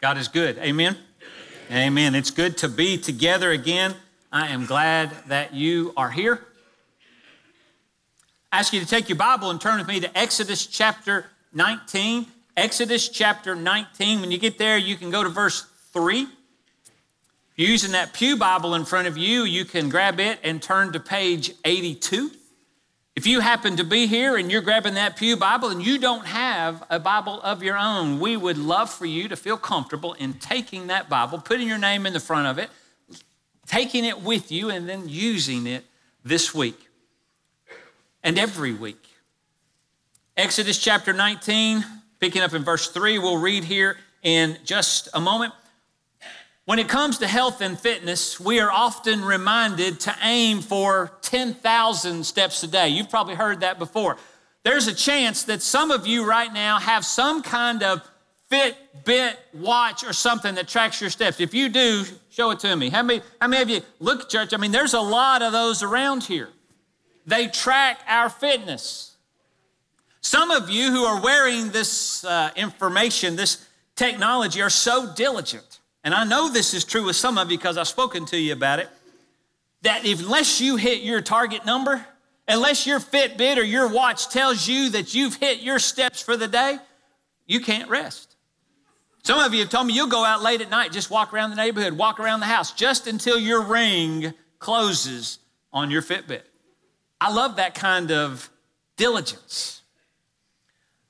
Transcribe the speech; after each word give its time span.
God 0.00 0.16
is 0.16 0.28
good. 0.28 0.56
Amen. 0.56 0.96
Amen. 1.70 2.14
It's 2.14 2.30
good 2.30 2.56
to 2.58 2.70
be 2.70 2.96
together 2.96 3.50
again. 3.50 3.94
I 4.32 4.48
am 4.48 4.64
glad 4.64 5.10
that 5.26 5.52
you 5.52 5.92
are 5.94 6.10
here. 6.10 6.40
I 8.50 8.60
ask 8.60 8.72
you 8.72 8.80
to 8.80 8.86
take 8.86 9.10
your 9.10 9.18
Bible 9.18 9.50
and 9.50 9.60
turn 9.60 9.76
with 9.76 9.86
me 9.86 10.00
to 10.00 10.18
Exodus 10.18 10.64
chapter 10.64 11.26
19. 11.52 12.24
Exodus 12.56 13.10
chapter 13.10 13.54
19. 13.54 14.22
When 14.22 14.30
you 14.30 14.38
get 14.38 14.56
there, 14.56 14.78
you 14.78 14.96
can 14.96 15.10
go 15.10 15.22
to 15.22 15.28
verse 15.28 15.66
3. 15.92 16.22
If 16.22 16.28
you're 17.56 17.68
using 17.68 17.92
that 17.92 18.14
Pew 18.14 18.38
Bible 18.38 18.74
in 18.76 18.86
front 18.86 19.06
of 19.06 19.18
you, 19.18 19.42
you 19.42 19.66
can 19.66 19.90
grab 19.90 20.18
it 20.18 20.38
and 20.42 20.62
turn 20.62 20.94
to 20.94 21.00
page 21.00 21.52
82. 21.62 22.30
If 23.16 23.26
you 23.26 23.40
happen 23.40 23.76
to 23.76 23.84
be 23.84 24.06
here 24.06 24.36
and 24.36 24.50
you're 24.50 24.62
grabbing 24.62 24.94
that 24.94 25.16
Pew 25.16 25.36
Bible 25.36 25.68
and 25.68 25.84
you 25.84 25.98
don't 25.98 26.26
have 26.26 26.84
a 26.88 27.00
Bible 27.00 27.40
of 27.42 27.62
your 27.62 27.76
own, 27.76 28.20
we 28.20 28.36
would 28.36 28.56
love 28.56 28.88
for 28.88 29.04
you 29.04 29.28
to 29.28 29.36
feel 29.36 29.56
comfortable 29.56 30.12
in 30.14 30.34
taking 30.34 30.86
that 30.86 31.08
Bible, 31.08 31.38
putting 31.38 31.66
your 31.66 31.78
name 31.78 32.06
in 32.06 32.12
the 32.12 32.20
front 32.20 32.46
of 32.46 32.58
it, 32.58 32.70
taking 33.66 34.04
it 34.04 34.22
with 34.22 34.52
you, 34.52 34.70
and 34.70 34.88
then 34.88 35.08
using 35.08 35.66
it 35.66 35.84
this 36.24 36.54
week 36.54 36.88
and 38.22 38.38
every 38.38 38.72
week. 38.72 39.04
Exodus 40.36 40.78
chapter 40.78 41.12
19, 41.12 41.84
picking 42.20 42.42
up 42.42 42.54
in 42.54 42.62
verse 42.62 42.88
3, 42.88 43.18
we'll 43.18 43.40
read 43.40 43.64
here 43.64 43.96
in 44.22 44.56
just 44.64 45.08
a 45.12 45.20
moment. 45.20 45.52
When 46.70 46.78
it 46.78 46.88
comes 46.88 47.18
to 47.18 47.26
health 47.26 47.62
and 47.62 47.76
fitness, 47.76 48.38
we 48.38 48.60
are 48.60 48.70
often 48.70 49.24
reminded 49.24 49.98
to 50.02 50.14
aim 50.22 50.60
for 50.60 51.10
10,000 51.22 52.24
steps 52.24 52.62
a 52.62 52.68
day. 52.68 52.90
You've 52.90 53.10
probably 53.10 53.34
heard 53.34 53.62
that 53.62 53.80
before. 53.80 54.18
There's 54.62 54.86
a 54.86 54.94
chance 54.94 55.42
that 55.46 55.62
some 55.62 55.90
of 55.90 56.06
you 56.06 56.24
right 56.24 56.52
now 56.52 56.78
have 56.78 57.04
some 57.04 57.42
kind 57.42 57.82
of 57.82 58.08
Fitbit 58.52 59.34
watch 59.52 60.04
or 60.04 60.12
something 60.12 60.54
that 60.54 60.68
tracks 60.68 61.00
your 61.00 61.10
steps. 61.10 61.40
If 61.40 61.54
you 61.54 61.70
do, 61.70 62.04
show 62.30 62.52
it 62.52 62.60
to 62.60 62.76
me. 62.76 62.88
How 62.88 63.02
many, 63.02 63.20
how 63.40 63.48
many 63.48 63.62
of 63.62 63.68
you 63.68 63.80
look 63.98 64.30
church? 64.30 64.54
I 64.54 64.56
mean, 64.56 64.70
there's 64.70 64.94
a 64.94 65.00
lot 65.00 65.42
of 65.42 65.50
those 65.50 65.82
around 65.82 66.22
here. 66.22 66.50
They 67.26 67.48
track 67.48 67.98
our 68.06 68.30
fitness. 68.30 69.16
Some 70.20 70.52
of 70.52 70.70
you 70.70 70.92
who 70.92 71.02
are 71.02 71.20
wearing 71.20 71.70
this 71.70 72.24
uh, 72.24 72.52
information, 72.54 73.34
this 73.34 73.66
technology, 73.96 74.62
are 74.62 74.70
so 74.70 75.12
diligent 75.12 75.79
and 76.02 76.14
I 76.14 76.24
know 76.24 76.50
this 76.50 76.74
is 76.74 76.84
true 76.84 77.04
with 77.04 77.16
some 77.16 77.38
of 77.38 77.50
you 77.50 77.58
because 77.58 77.76
I've 77.76 77.88
spoken 77.88 78.24
to 78.26 78.38
you 78.38 78.52
about 78.52 78.78
it, 78.78 78.88
that 79.82 80.04
unless 80.04 80.60
you 80.60 80.76
hit 80.76 81.02
your 81.02 81.20
target 81.20 81.64
number, 81.64 82.04
unless 82.48 82.86
your 82.86 83.00
Fitbit 83.00 83.56
or 83.56 83.62
your 83.62 83.88
watch 83.88 84.28
tells 84.28 84.66
you 84.66 84.90
that 84.90 85.14
you've 85.14 85.36
hit 85.36 85.60
your 85.60 85.78
steps 85.78 86.20
for 86.22 86.36
the 86.36 86.48
day, 86.48 86.78
you 87.46 87.60
can't 87.60 87.88
rest. 87.88 88.36
Some 89.22 89.38
of 89.38 89.52
you 89.52 89.60
have 89.60 89.70
told 89.70 89.86
me 89.86 89.92
you'll 89.92 90.06
go 90.06 90.24
out 90.24 90.42
late 90.42 90.60
at 90.60 90.70
night, 90.70 90.92
just 90.92 91.10
walk 91.10 91.34
around 91.34 91.50
the 91.50 91.56
neighborhood, 91.56 91.92
walk 91.94 92.18
around 92.18 92.40
the 92.40 92.46
house, 92.46 92.72
just 92.72 93.06
until 93.06 93.38
your 93.38 93.62
ring 93.62 94.32
closes 94.58 95.38
on 95.72 95.90
your 95.90 96.02
Fitbit. 96.02 96.42
I 97.20 97.32
love 97.32 97.56
that 97.56 97.74
kind 97.74 98.10
of 98.10 98.48
diligence. 98.96 99.79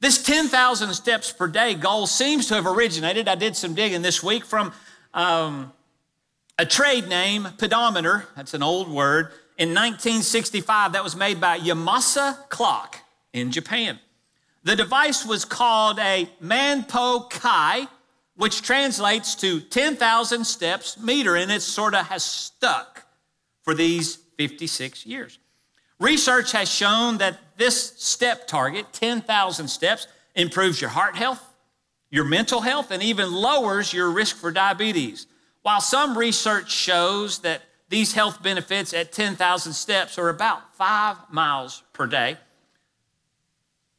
This 0.00 0.22
10,000 0.22 0.94
steps 0.94 1.30
per 1.30 1.46
day 1.46 1.74
goal 1.74 2.06
seems 2.06 2.46
to 2.48 2.54
have 2.54 2.66
originated, 2.66 3.28
I 3.28 3.34
did 3.34 3.54
some 3.54 3.74
digging 3.74 4.00
this 4.00 4.22
week, 4.22 4.46
from 4.46 4.72
um, 5.12 5.72
a 6.58 6.64
trade 6.64 7.06
name, 7.06 7.46
pedometer, 7.58 8.26
that's 8.34 8.54
an 8.54 8.62
old 8.62 8.88
word, 8.88 9.26
in 9.58 9.70
1965 9.70 10.92
that 10.94 11.04
was 11.04 11.14
made 11.14 11.38
by 11.38 11.58
Yamasa 11.58 12.48
Clock 12.48 12.96
in 13.34 13.52
Japan. 13.52 13.98
The 14.64 14.74
device 14.74 15.26
was 15.26 15.44
called 15.44 15.98
a 15.98 16.30
Manpo 16.42 17.28
Kei, 17.30 17.86
which 18.36 18.62
translates 18.62 19.34
to 19.36 19.60
10,000 19.60 20.44
steps 20.46 20.98
meter, 20.98 21.36
and 21.36 21.52
it 21.52 21.60
sort 21.60 21.94
of 21.94 22.06
has 22.06 22.24
stuck 22.24 23.06
for 23.62 23.74
these 23.74 24.16
56 24.38 25.04
years. 25.04 25.38
Research 26.00 26.52
has 26.52 26.68
shown 26.70 27.18
that 27.18 27.38
this 27.58 27.92
step 27.98 28.46
target, 28.48 28.86
10,000 28.92 29.68
steps, 29.68 30.06
improves 30.34 30.80
your 30.80 30.90
heart 30.90 31.14
health, 31.14 31.54
your 32.10 32.24
mental 32.24 32.62
health, 32.62 32.90
and 32.90 33.02
even 33.02 33.30
lowers 33.30 33.92
your 33.92 34.10
risk 34.10 34.36
for 34.36 34.50
diabetes. 34.50 35.26
While 35.62 35.82
some 35.82 36.16
research 36.16 36.72
shows 36.72 37.40
that 37.40 37.60
these 37.90 38.14
health 38.14 38.42
benefits 38.42 38.94
at 38.94 39.12
10,000 39.12 39.74
steps 39.74 40.16
are 40.16 40.30
about 40.30 40.74
five 40.74 41.18
miles 41.30 41.82
per 41.92 42.06
day, 42.06 42.38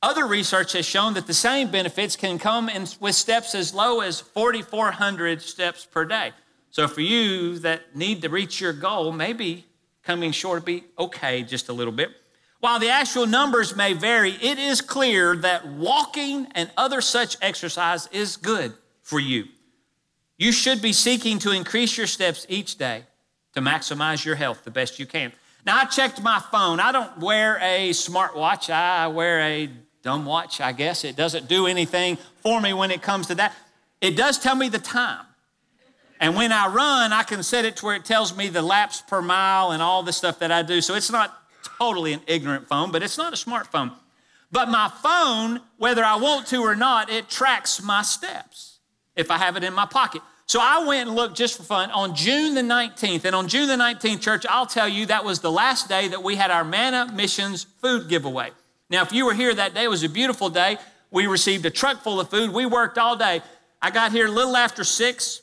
other 0.02 0.26
research 0.26 0.74
has 0.74 0.88
shown 0.88 1.14
that 1.14 1.28
the 1.28 1.34
same 1.36 1.70
benefits 1.70 2.16
can 2.16 2.40
come 2.40 2.68
in 2.68 2.88
with 3.00 3.14
steps 3.14 3.54
as 3.54 3.76
low 3.76 4.00
as 4.00 4.20
4,400 4.20 5.44
steps 5.44 5.86
per 5.86 6.06
day. 6.06 6.32
So, 6.72 6.88
for 6.88 7.02
you 7.02 7.60
that 7.60 7.96
need 7.96 8.24
to 8.24 8.30
reach 8.30 8.60
your 8.60 8.74
goal, 8.74 9.12
maybe 9.12 9.68
coming 10.04 10.32
short 10.32 10.66
be 10.66 10.84
okay 10.98 11.44
just 11.44 11.70
a 11.70 11.74
little 11.74 11.94
bit. 11.94 12.10
While 12.60 12.80
the 12.80 12.90
actual 12.90 13.26
numbers 13.26 13.76
may 13.76 13.94
vary, 13.94 14.32
it 14.34 14.60
is 14.60 14.82
clear 14.82 15.36
that 15.38 15.68
walking 15.68 16.48
and 16.54 16.70
other 16.78 17.02
such 17.02 17.36
exercise 17.42 18.08
is 18.12 18.38
good 18.38 18.74
for 19.02 19.20
you. 19.20 19.46
You 20.38 20.52
should 20.52 20.82
be 20.82 20.94
seeking 20.94 21.40
to 21.40 21.52
increase 21.52 21.98
your 21.98 22.08
steps 22.08 22.46
each 22.50 22.78
day 22.78 23.04
to 23.54 23.62
maximize 23.62 24.24
your 24.24 24.36
health 24.36 24.64
the 24.64 24.72
best 24.72 25.00
you 25.00 25.06
can. 25.06 25.34
Now, 25.66 25.80
I 25.80 25.86
checked 25.86 26.22
my 26.22 26.40
phone. 26.52 26.80
I 26.80 26.92
don't 26.92 27.20
wear 27.20 27.60
a 27.62 27.92
smartwatch, 27.92 28.72
I 28.72 29.08
wear 29.08 29.40
a 29.42 29.70
dumb 30.02 30.26
watch, 30.26 30.62
I 30.62 30.72
guess. 30.72 31.04
It 31.04 31.16
doesn't 31.16 31.48
do 31.48 31.68
anything 31.68 32.18
for 32.38 32.60
me 32.62 32.74
when 32.74 32.92
it 32.92 33.02
comes 33.02 33.28
to 33.28 33.36
that. 33.36 33.56
It 34.02 34.16
does 34.16 34.40
tell 34.40 34.56
me 34.56 34.70
the 34.70 34.80
time. 34.80 35.26
And 36.22 36.36
when 36.36 36.52
I 36.52 36.68
run, 36.68 37.12
I 37.12 37.24
can 37.24 37.42
set 37.42 37.66
it 37.66 37.78
to 37.78 37.86
where 37.86 37.96
it 37.96 38.06
tells 38.06 38.38
me 38.38 38.48
the 38.48 38.62
laps 38.62 39.02
per 39.02 39.24
mile 39.24 39.72
and 39.72 39.82
all 39.82 40.04
the 40.04 40.14
stuff 40.14 40.38
that 40.40 40.52
I 40.52 40.62
do. 40.62 40.80
So 40.80 40.94
it's 40.94 41.12
not 41.12 41.36
totally 41.80 42.14
an 42.14 42.22
ignorant 42.28 42.68
phone, 42.68 42.92
but 42.92 43.02
it's 43.02 43.18
not 43.18 43.34
a 43.34 43.36
smartphone. 43.36 43.92
But 44.52 44.70
my 44.70 44.92
phone, 45.02 45.62
whether 45.78 46.04
I 46.04 46.18
want 46.18 46.46
to 46.48 46.62
or 46.62 46.76
not, 46.76 47.10
it 47.10 47.28
tracks 47.28 47.82
my 47.82 48.04
steps 48.04 48.78
if 49.16 49.32
I 49.32 49.40
have 49.40 49.58
it 49.58 49.64
in 49.64 49.74
my 49.74 49.88
pocket. 49.88 50.22
So 50.46 50.60
I 50.62 50.86
went 50.86 51.08
and 51.08 51.16
looked 51.16 51.36
just 51.36 51.58
for 51.58 51.64
fun 51.64 51.90
on 51.90 52.14
June 52.14 52.54
the 52.54 52.62
19th. 52.62 53.26
And 53.26 53.36
on 53.36 53.48
June 53.48 53.68
the 53.68 53.76
19th, 53.76 54.22
church, 54.22 54.46
I'll 54.48 54.68
tell 54.68 54.88
you 54.88 55.08
that 55.08 55.26
was 55.26 55.40
the 55.40 55.52
last 55.52 55.90
day 55.90 56.08
that 56.10 56.22
we 56.22 56.36
had 56.36 56.52
our 56.52 56.64
Manna 56.64 57.12
Missions 57.12 57.64
food 57.64 58.10
giveaway. 58.10 58.52
Now, 58.92 59.02
if 59.02 59.12
you 59.12 59.26
were 59.26 59.34
here 59.34 59.56
that 59.56 59.74
day, 59.74 59.86
it 59.86 59.90
was 59.90 60.04
a 60.04 60.10
beautiful 60.10 60.50
day. 60.50 60.78
We 61.10 61.26
received 61.26 61.66
a 61.66 61.72
truck 61.72 62.04
full 62.04 62.20
of 62.20 62.30
food. 62.30 62.52
We 62.52 62.68
worked 62.68 63.00
all 63.00 63.16
day. 63.16 63.42
I 63.82 63.90
got 63.90 64.12
here 64.12 64.28
a 64.28 64.32
little 64.32 64.56
after 64.56 64.84
six 64.84 65.42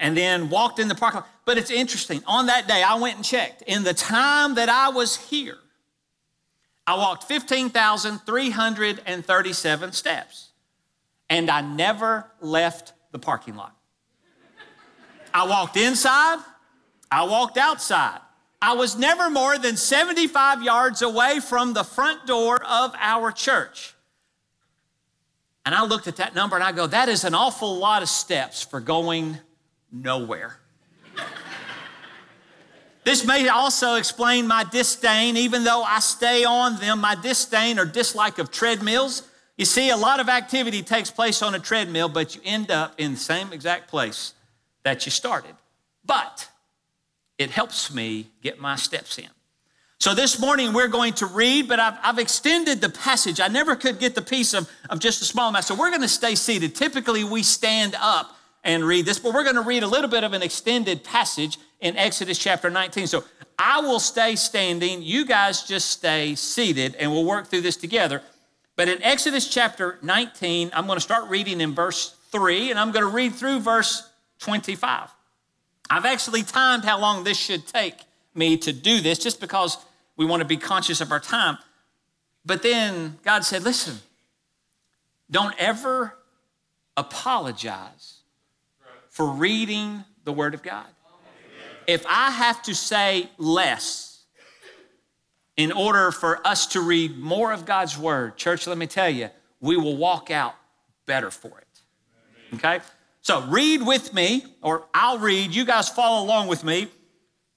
and 0.00 0.16
then 0.16 0.48
walked 0.48 0.80
in 0.80 0.88
the 0.88 0.96
parking 0.96 1.20
lot. 1.20 1.28
But 1.44 1.58
it's 1.58 1.70
interesting. 1.70 2.24
On 2.26 2.46
that 2.46 2.66
day, 2.66 2.82
I 2.82 2.94
went 2.94 3.14
and 3.16 3.24
checked. 3.24 3.62
In 3.62 3.84
the 3.84 3.94
time 3.94 4.54
that 4.54 4.68
I 4.68 4.88
was 4.88 5.16
here, 5.16 5.58
I 6.86 6.96
walked 6.96 7.24
15,337 7.24 9.92
steps. 9.92 10.48
And 11.28 11.50
I 11.50 11.60
never 11.60 12.24
left 12.40 12.94
the 13.12 13.18
parking 13.20 13.54
lot. 13.54 13.76
I 15.32 15.46
walked 15.46 15.76
inside, 15.76 16.38
I 17.12 17.22
walked 17.24 17.56
outside. 17.56 18.18
I 18.62 18.72
was 18.72 18.98
never 18.98 19.30
more 19.30 19.56
than 19.58 19.76
75 19.76 20.62
yards 20.62 21.02
away 21.02 21.38
from 21.40 21.72
the 21.72 21.84
front 21.84 22.26
door 22.26 22.60
of 22.64 22.92
our 22.98 23.30
church. 23.30 23.94
And 25.64 25.72
I 25.74 25.84
looked 25.84 26.08
at 26.08 26.16
that 26.16 26.34
number 26.34 26.56
and 26.56 26.64
I 26.64 26.72
go, 26.72 26.88
that 26.88 27.08
is 27.08 27.24
an 27.24 27.34
awful 27.34 27.76
lot 27.76 28.02
of 28.02 28.08
steps 28.08 28.62
for 28.62 28.80
going 28.80 29.38
nowhere. 29.92 30.58
this 33.04 33.24
may 33.24 33.48
also 33.48 33.94
explain 33.94 34.46
my 34.46 34.64
disdain, 34.64 35.36
even 35.36 35.64
though 35.64 35.82
I 35.82 36.00
stay 36.00 36.44
on 36.44 36.78
them, 36.78 37.00
my 37.00 37.14
disdain 37.14 37.78
or 37.78 37.84
dislike 37.84 38.38
of 38.38 38.50
treadmills. 38.50 39.22
You 39.56 39.64
see, 39.64 39.90
a 39.90 39.96
lot 39.96 40.20
of 40.20 40.28
activity 40.28 40.82
takes 40.82 41.10
place 41.10 41.42
on 41.42 41.54
a 41.54 41.58
treadmill, 41.58 42.08
but 42.08 42.34
you 42.34 42.40
end 42.44 42.70
up 42.70 42.94
in 42.98 43.12
the 43.12 43.18
same 43.18 43.52
exact 43.52 43.88
place 43.88 44.34
that 44.84 45.04
you 45.04 45.10
started. 45.10 45.54
But 46.04 46.48
it 47.38 47.50
helps 47.50 47.92
me 47.92 48.26
get 48.42 48.60
my 48.60 48.76
steps 48.76 49.18
in. 49.18 49.28
So 49.98 50.14
this 50.14 50.40
morning 50.40 50.72
we're 50.72 50.88
going 50.88 51.12
to 51.14 51.26
read, 51.26 51.68
but 51.68 51.78
I've, 51.78 51.98
I've, 52.02 52.18
extended 52.18 52.80
the 52.80 52.88
passage. 52.88 53.38
I 53.38 53.48
never 53.48 53.76
could 53.76 53.98
get 53.98 54.14
the 54.14 54.22
piece 54.22 54.54
of, 54.54 54.70
of 54.88 54.98
just 54.98 55.20
a 55.20 55.26
small 55.26 55.50
amount. 55.50 55.66
So 55.66 55.74
we're 55.74 55.90
going 55.90 56.00
to 56.00 56.08
stay 56.08 56.34
seated. 56.34 56.74
Typically 56.74 57.22
we 57.22 57.42
stand 57.42 57.94
up 58.00 58.34
and 58.62 58.84
read 58.84 59.06
this, 59.06 59.18
but 59.18 59.32
we're 59.32 59.44
going 59.44 59.56
to 59.56 59.62
read 59.62 59.82
a 59.82 59.86
little 59.86 60.10
bit 60.10 60.24
of 60.24 60.32
an 60.32 60.42
extended 60.42 61.02
passage 61.02 61.58
in 61.80 61.96
Exodus 61.96 62.38
chapter 62.38 62.68
19. 62.68 63.06
So 63.06 63.24
I 63.58 63.80
will 63.80 64.00
stay 64.00 64.36
standing, 64.36 65.02
you 65.02 65.24
guys 65.24 65.64
just 65.64 65.90
stay 65.90 66.34
seated, 66.34 66.94
and 66.96 67.10
we'll 67.10 67.24
work 67.24 67.46
through 67.46 67.62
this 67.62 67.76
together. 67.76 68.22
But 68.76 68.88
in 68.88 69.02
Exodus 69.02 69.48
chapter 69.48 69.98
19, 70.02 70.70
I'm 70.72 70.86
going 70.86 70.96
to 70.96 71.02
start 71.02 71.28
reading 71.28 71.60
in 71.60 71.74
verse 71.74 72.16
3, 72.32 72.70
and 72.70 72.78
I'm 72.78 72.92
going 72.92 73.04
to 73.04 73.10
read 73.10 73.34
through 73.34 73.60
verse 73.60 74.08
25. 74.40 75.10
I've 75.90 76.04
actually 76.04 76.42
timed 76.42 76.84
how 76.84 77.00
long 77.00 77.24
this 77.24 77.38
should 77.38 77.66
take 77.66 77.96
me 78.34 78.56
to 78.58 78.72
do 78.72 79.00
this 79.00 79.18
just 79.18 79.40
because 79.40 79.76
we 80.16 80.24
want 80.24 80.40
to 80.40 80.46
be 80.46 80.56
conscious 80.56 81.00
of 81.00 81.10
our 81.10 81.20
time. 81.20 81.58
But 82.44 82.62
then 82.62 83.18
God 83.24 83.44
said, 83.44 83.64
listen, 83.64 83.98
don't 85.30 85.54
ever 85.58 86.16
apologize 86.96 88.19
for 89.10 89.26
reading 89.26 90.04
the 90.24 90.32
Word 90.32 90.54
of 90.54 90.62
God. 90.62 90.86
If 91.86 92.04
I 92.06 92.30
have 92.30 92.62
to 92.62 92.74
say 92.74 93.28
less 93.36 94.22
in 95.56 95.72
order 95.72 96.10
for 96.10 96.46
us 96.46 96.66
to 96.68 96.80
read 96.80 97.18
more 97.18 97.52
of 97.52 97.66
God's 97.66 97.98
Word, 97.98 98.36
church, 98.36 98.66
let 98.66 98.78
me 98.78 98.86
tell 98.86 99.10
you, 99.10 99.28
we 99.60 99.76
will 99.76 99.96
walk 99.96 100.30
out 100.30 100.54
better 101.06 101.30
for 101.30 101.58
it. 101.58 102.54
Okay? 102.54 102.80
So 103.20 103.42
read 103.42 103.82
with 103.82 104.14
me, 104.14 104.44
or 104.62 104.86
I'll 104.94 105.18
read. 105.18 105.54
You 105.54 105.64
guys 105.64 105.88
follow 105.88 106.24
along 106.24 106.48
with 106.48 106.64
me. 106.64 106.88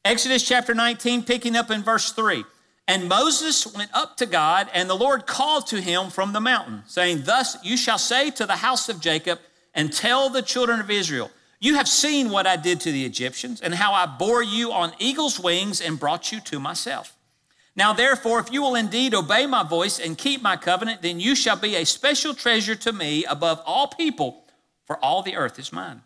Exodus 0.03 0.45
chapter 0.45 0.73
19, 0.73 1.23
picking 1.23 1.56
up 1.56 1.71
in 1.71 1.81
verse 1.81 2.11
3. 2.11 2.44
And 2.88 3.07
Moses 3.07 3.73
went 3.73 3.89
up 3.94 4.17
to 4.17 4.25
God, 4.25 4.69
and 4.73 4.89
the 4.89 4.95
Lord 4.95 5.25
called 5.25 5.67
to 5.67 5.79
him 5.79 6.09
from 6.09 6.33
the 6.33 6.41
mountain, 6.41 6.83
saying, 6.85 7.23
Thus 7.23 7.56
you 7.63 7.77
shall 7.77 7.97
say 7.97 8.29
to 8.31 8.45
the 8.45 8.57
house 8.57 8.89
of 8.89 8.99
Jacob, 8.99 9.39
and 9.73 9.94
tell 9.94 10.29
the 10.29 10.41
children 10.41 10.79
of 10.79 10.91
Israel, 10.91 11.31
You 11.63 11.75
have 11.75 11.88
seen 11.88 12.30
what 12.30 12.45
I 12.45 12.57
did 12.57 12.81
to 12.81 12.92
the 12.92 13.06
Egyptians, 13.06 13.62
and 13.62 13.74
how 13.74 13.94
I 13.94 14.06
bore 14.06 14.44
you 14.44 14.74
on 14.74 14.92
eagle's 15.00 15.39
wings 15.39 15.80
and 15.80 15.98
brought 15.98 16.30
you 16.30 16.42
to 16.42 16.60
myself. 16.60 17.15
Now, 17.74 17.94
therefore, 17.94 18.42
if 18.42 18.51
you 18.51 18.62
will 18.62 18.75
indeed 18.75 19.13
obey 19.13 19.45
my 19.45 19.63
voice 19.63 19.98
and 19.98 20.18
keep 20.18 20.42
my 20.42 20.57
covenant, 20.57 21.01
then 21.01 21.21
you 21.21 21.36
shall 21.36 21.56
be 21.56 21.77
a 21.77 21.86
special 21.86 22.33
treasure 22.33 22.75
to 22.75 22.92
me 22.92 23.24
above 23.24 23.62
all 23.65 23.88
people, 23.88 24.44
for 24.83 24.98
all 24.98 25.21
the 25.21 25.38
earth 25.38 25.57
is 25.57 25.71
mine. 25.71 26.01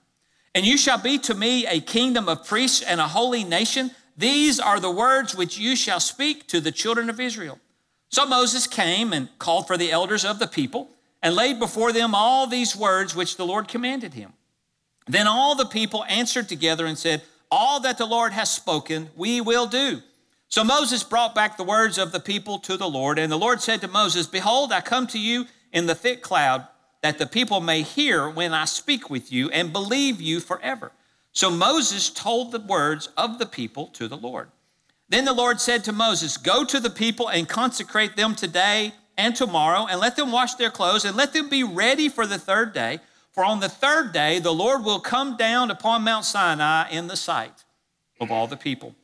And 0.53 0.63
you 0.63 0.77
shall 0.77 0.99
be 0.99 1.17
to 1.17 1.33
me 1.33 1.65
a 1.65 1.81
kingdom 1.81 2.29
of 2.29 2.45
priests 2.45 2.83
and 2.83 3.01
a 3.01 3.07
holy 3.07 3.43
nation. 3.43 3.89
These 4.15 4.59
are 4.59 4.79
the 4.79 4.91
words 4.91 5.35
which 5.35 5.57
you 5.57 5.75
shall 5.75 5.99
speak 5.99 6.45
to 6.49 6.61
the 6.61 6.71
children 6.71 7.09
of 7.09 7.19
Israel. 7.19 7.57
So 8.09 8.27
Moses 8.27 8.67
came 8.67 9.11
and 9.11 9.27
called 9.39 9.65
for 9.65 9.75
the 9.75 9.91
elders 9.91 10.23
of 10.23 10.37
the 10.37 10.45
people 10.45 10.89
and 11.23 11.33
laid 11.33 11.57
before 11.57 11.91
them 11.91 12.13
all 12.13 12.45
these 12.45 12.75
words 12.75 13.15
which 13.15 13.37
the 13.37 13.45
Lord 13.45 13.67
commanded 13.67 14.13
him. 14.13 14.33
Then 15.07 15.27
all 15.27 15.55
the 15.55 15.65
people 15.65 16.03
answered 16.05 16.49
together 16.49 16.85
and 16.85 16.97
said, 16.97 17.21
All 17.51 17.79
that 17.81 17.97
the 17.97 18.05
Lord 18.05 18.33
has 18.33 18.49
spoken, 18.49 19.09
we 19.15 19.41
will 19.41 19.67
do. 19.67 20.01
So 20.49 20.63
Moses 20.63 21.03
brought 21.03 21.35
back 21.35 21.57
the 21.57 21.63
words 21.63 21.97
of 21.97 22.11
the 22.11 22.19
people 22.19 22.59
to 22.59 22.77
the 22.77 22.89
Lord, 22.89 23.19
and 23.19 23.31
the 23.31 23.37
Lord 23.37 23.61
said 23.61 23.81
to 23.81 23.87
Moses, 23.87 24.27
Behold, 24.27 24.71
I 24.71 24.81
come 24.81 25.07
to 25.07 25.19
you 25.19 25.45
in 25.73 25.87
the 25.87 25.95
thick 25.95 26.21
cloud, 26.21 26.67
that 27.01 27.17
the 27.17 27.27
people 27.27 27.59
may 27.59 27.81
hear 27.81 28.29
when 28.29 28.53
I 28.53 28.65
speak 28.65 29.09
with 29.09 29.31
you 29.31 29.49
and 29.49 29.73
believe 29.73 30.21
you 30.21 30.39
forever. 30.39 30.91
So 31.31 31.51
Moses 31.51 32.09
told 32.09 32.51
the 32.51 32.59
words 32.59 33.09
of 33.17 33.39
the 33.39 33.45
people 33.45 33.87
to 33.87 34.07
the 34.07 34.17
Lord. 34.17 34.49
Then 35.09 35.25
the 35.25 35.33
Lord 35.33 35.61
said 35.61 35.83
to 35.83 35.91
Moses, 35.91 36.37
Go 36.37 36.65
to 36.65 36.79
the 36.79 36.89
people 36.89 37.27
and 37.29 37.47
consecrate 37.47 38.15
them 38.15 38.33
today 38.35 38.93
and 39.17 39.35
tomorrow, 39.35 39.85
and 39.85 39.99
let 39.99 40.15
them 40.15 40.31
wash 40.31 40.55
their 40.55 40.69
clothes, 40.69 41.05
and 41.05 41.15
let 41.15 41.33
them 41.33 41.49
be 41.49 41.63
ready 41.63 42.09
for 42.09 42.25
the 42.25 42.39
third 42.39 42.73
day. 42.73 42.99
For 43.37 43.45
on 43.45 43.59
the 43.59 43.69
third 43.69 44.13
day, 44.13 44.39
the 44.39 44.51
Lord 44.51 44.83
will 44.83 44.99
come 44.99 45.37
down 45.37 45.69
upon 45.69 46.01
Mount 46.01 46.25
Sinai 46.25 46.89
in 46.89 47.05
the 47.05 47.15
sight 47.15 47.65
of 48.19 48.31
all 48.31 48.47
the 48.47 48.57
people. 48.57 48.95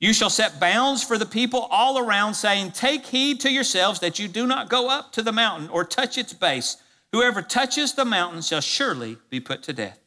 You 0.00 0.12
shall 0.12 0.28
set 0.28 0.58
bounds 0.58 1.04
for 1.04 1.16
the 1.16 1.24
people 1.24 1.68
all 1.70 1.96
around, 1.96 2.34
saying, 2.34 2.72
Take 2.72 3.06
heed 3.06 3.38
to 3.42 3.48
yourselves 3.52 4.00
that 4.00 4.18
you 4.18 4.26
do 4.26 4.44
not 4.44 4.68
go 4.68 4.90
up 4.90 5.12
to 5.12 5.22
the 5.22 5.30
mountain 5.30 5.68
or 5.68 5.84
touch 5.84 6.18
its 6.18 6.32
base. 6.32 6.78
Whoever 7.12 7.42
touches 7.42 7.94
the 7.94 8.04
mountain 8.04 8.42
shall 8.42 8.60
surely 8.60 9.18
be 9.30 9.38
put 9.38 9.62
to 9.62 9.72
death. 9.72 10.00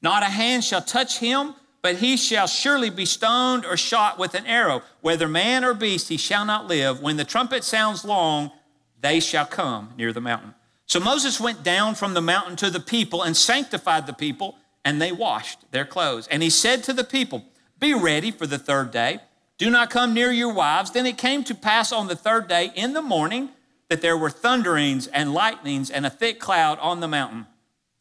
Not 0.00 0.22
a 0.22 0.26
hand 0.26 0.62
shall 0.62 0.80
touch 0.80 1.18
him, 1.18 1.56
but 1.82 1.96
he 1.96 2.16
shall 2.16 2.46
surely 2.46 2.88
be 2.88 3.04
stoned 3.04 3.66
or 3.66 3.76
shot 3.76 4.20
with 4.20 4.36
an 4.36 4.46
arrow. 4.46 4.82
Whether 5.00 5.26
man 5.26 5.64
or 5.64 5.74
beast, 5.74 6.08
he 6.08 6.18
shall 6.18 6.44
not 6.44 6.68
live. 6.68 7.02
When 7.02 7.16
the 7.16 7.24
trumpet 7.24 7.64
sounds 7.64 8.04
long, 8.04 8.52
they 9.00 9.18
shall 9.18 9.44
come 9.44 9.92
near 9.96 10.12
the 10.12 10.20
mountain. 10.20 10.54
So 10.88 10.98
Moses 10.98 11.38
went 11.38 11.62
down 11.62 11.94
from 11.94 12.14
the 12.14 12.22
mountain 12.22 12.56
to 12.56 12.70
the 12.70 12.80
people 12.80 13.22
and 13.22 13.36
sanctified 13.36 14.06
the 14.06 14.14
people, 14.14 14.56
and 14.84 15.00
they 15.00 15.12
washed 15.12 15.70
their 15.70 15.84
clothes. 15.84 16.26
And 16.28 16.42
he 16.42 16.48
said 16.48 16.82
to 16.84 16.94
the 16.94 17.04
people, 17.04 17.44
Be 17.78 17.92
ready 17.92 18.30
for 18.30 18.46
the 18.46 18.58
third 18.58 18.90
day. 18.90 19.20
Do 19.58 19.68
not 19.68 19.90
come 19.90 20.14
near 20.14 20.32
your 20.32 20.52
wives. 20.52 20.90
Then 20.90 21.04
it 21.04 21.18
came 21.18 21.44
to 21.44 21.54
pass 21.54 21.92
on 21.92 22.06
the 22.06 22.16
third 22.16 22.48
day 22.48 22.72
in 22.74 22.94
the 22.94 23.02
morning 23.02 23.50
that 23.88 24.00
there 24.00 24.16
were 24.16 24.30
thunderings 24.30 25.06
and 25.08 25.34
lightnings 25.34 25.90
and 25.90 26.06
a 26.06 26.10
thick 26.10 26.40
cloud 26.40 26.78
on 26.80 27.00
the 27.00 27.08
mountain. 27.08 27.46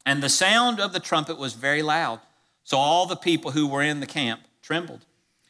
And 0.06 0.24
the 0.24 0.30
sound 0.30 0.80
of 0.80 0.94
the 0.94 1.00
trumpet 1.02 1.38
was 1.38 1.56
very 1.56 1.82
loud. 1.82 2.22
So 2.64 2.78
all 2.78 3.06
the 3.06 3.16
people 3.18 3.52
who 3.52 3.68
were 3.68 3.82
in 3.82 4.00
the 4.00 4.06
camp 4.06 4.42
trembled. 4.62 5.06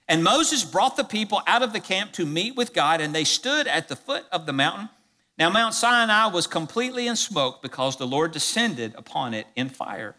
And 0.08 0.24
Moses 0.24 0.64
brought 0.64 0.96
the 0.96 1.04
people 1.04 1.42
out 1.46 1.62
of 1.62 1.74
the 1.74 1.80
camp 1.80 2.14
to 2.14 2.26
meet 2.26 2.56
with 2.56 2.74
God, 2.74 3.00
and 3.02 3.14
they 3.14 3.26
stood 3.26 3.68
at 3.68 3.90
the 3.90 3.96
foot 3.96 4.26
of 4.32 4.46
the 4.46 4.54
mountain. 4.54 4.90
Now, 5.38 5.50
Mount 5.50 5.76
Sinai 5.76 6.28
was 6.28 6.48
completely 6.48 7.08
in 7.08 7.16
smoke 7.16 7.62
because 7.62 7.98
the 7.98 8.08
Lord 8.08 8.32
descended 8.32 8.96
upon 8.96 9.34
it 9.34 9.46
in 9.56 9.70
fire. 9.70 10.16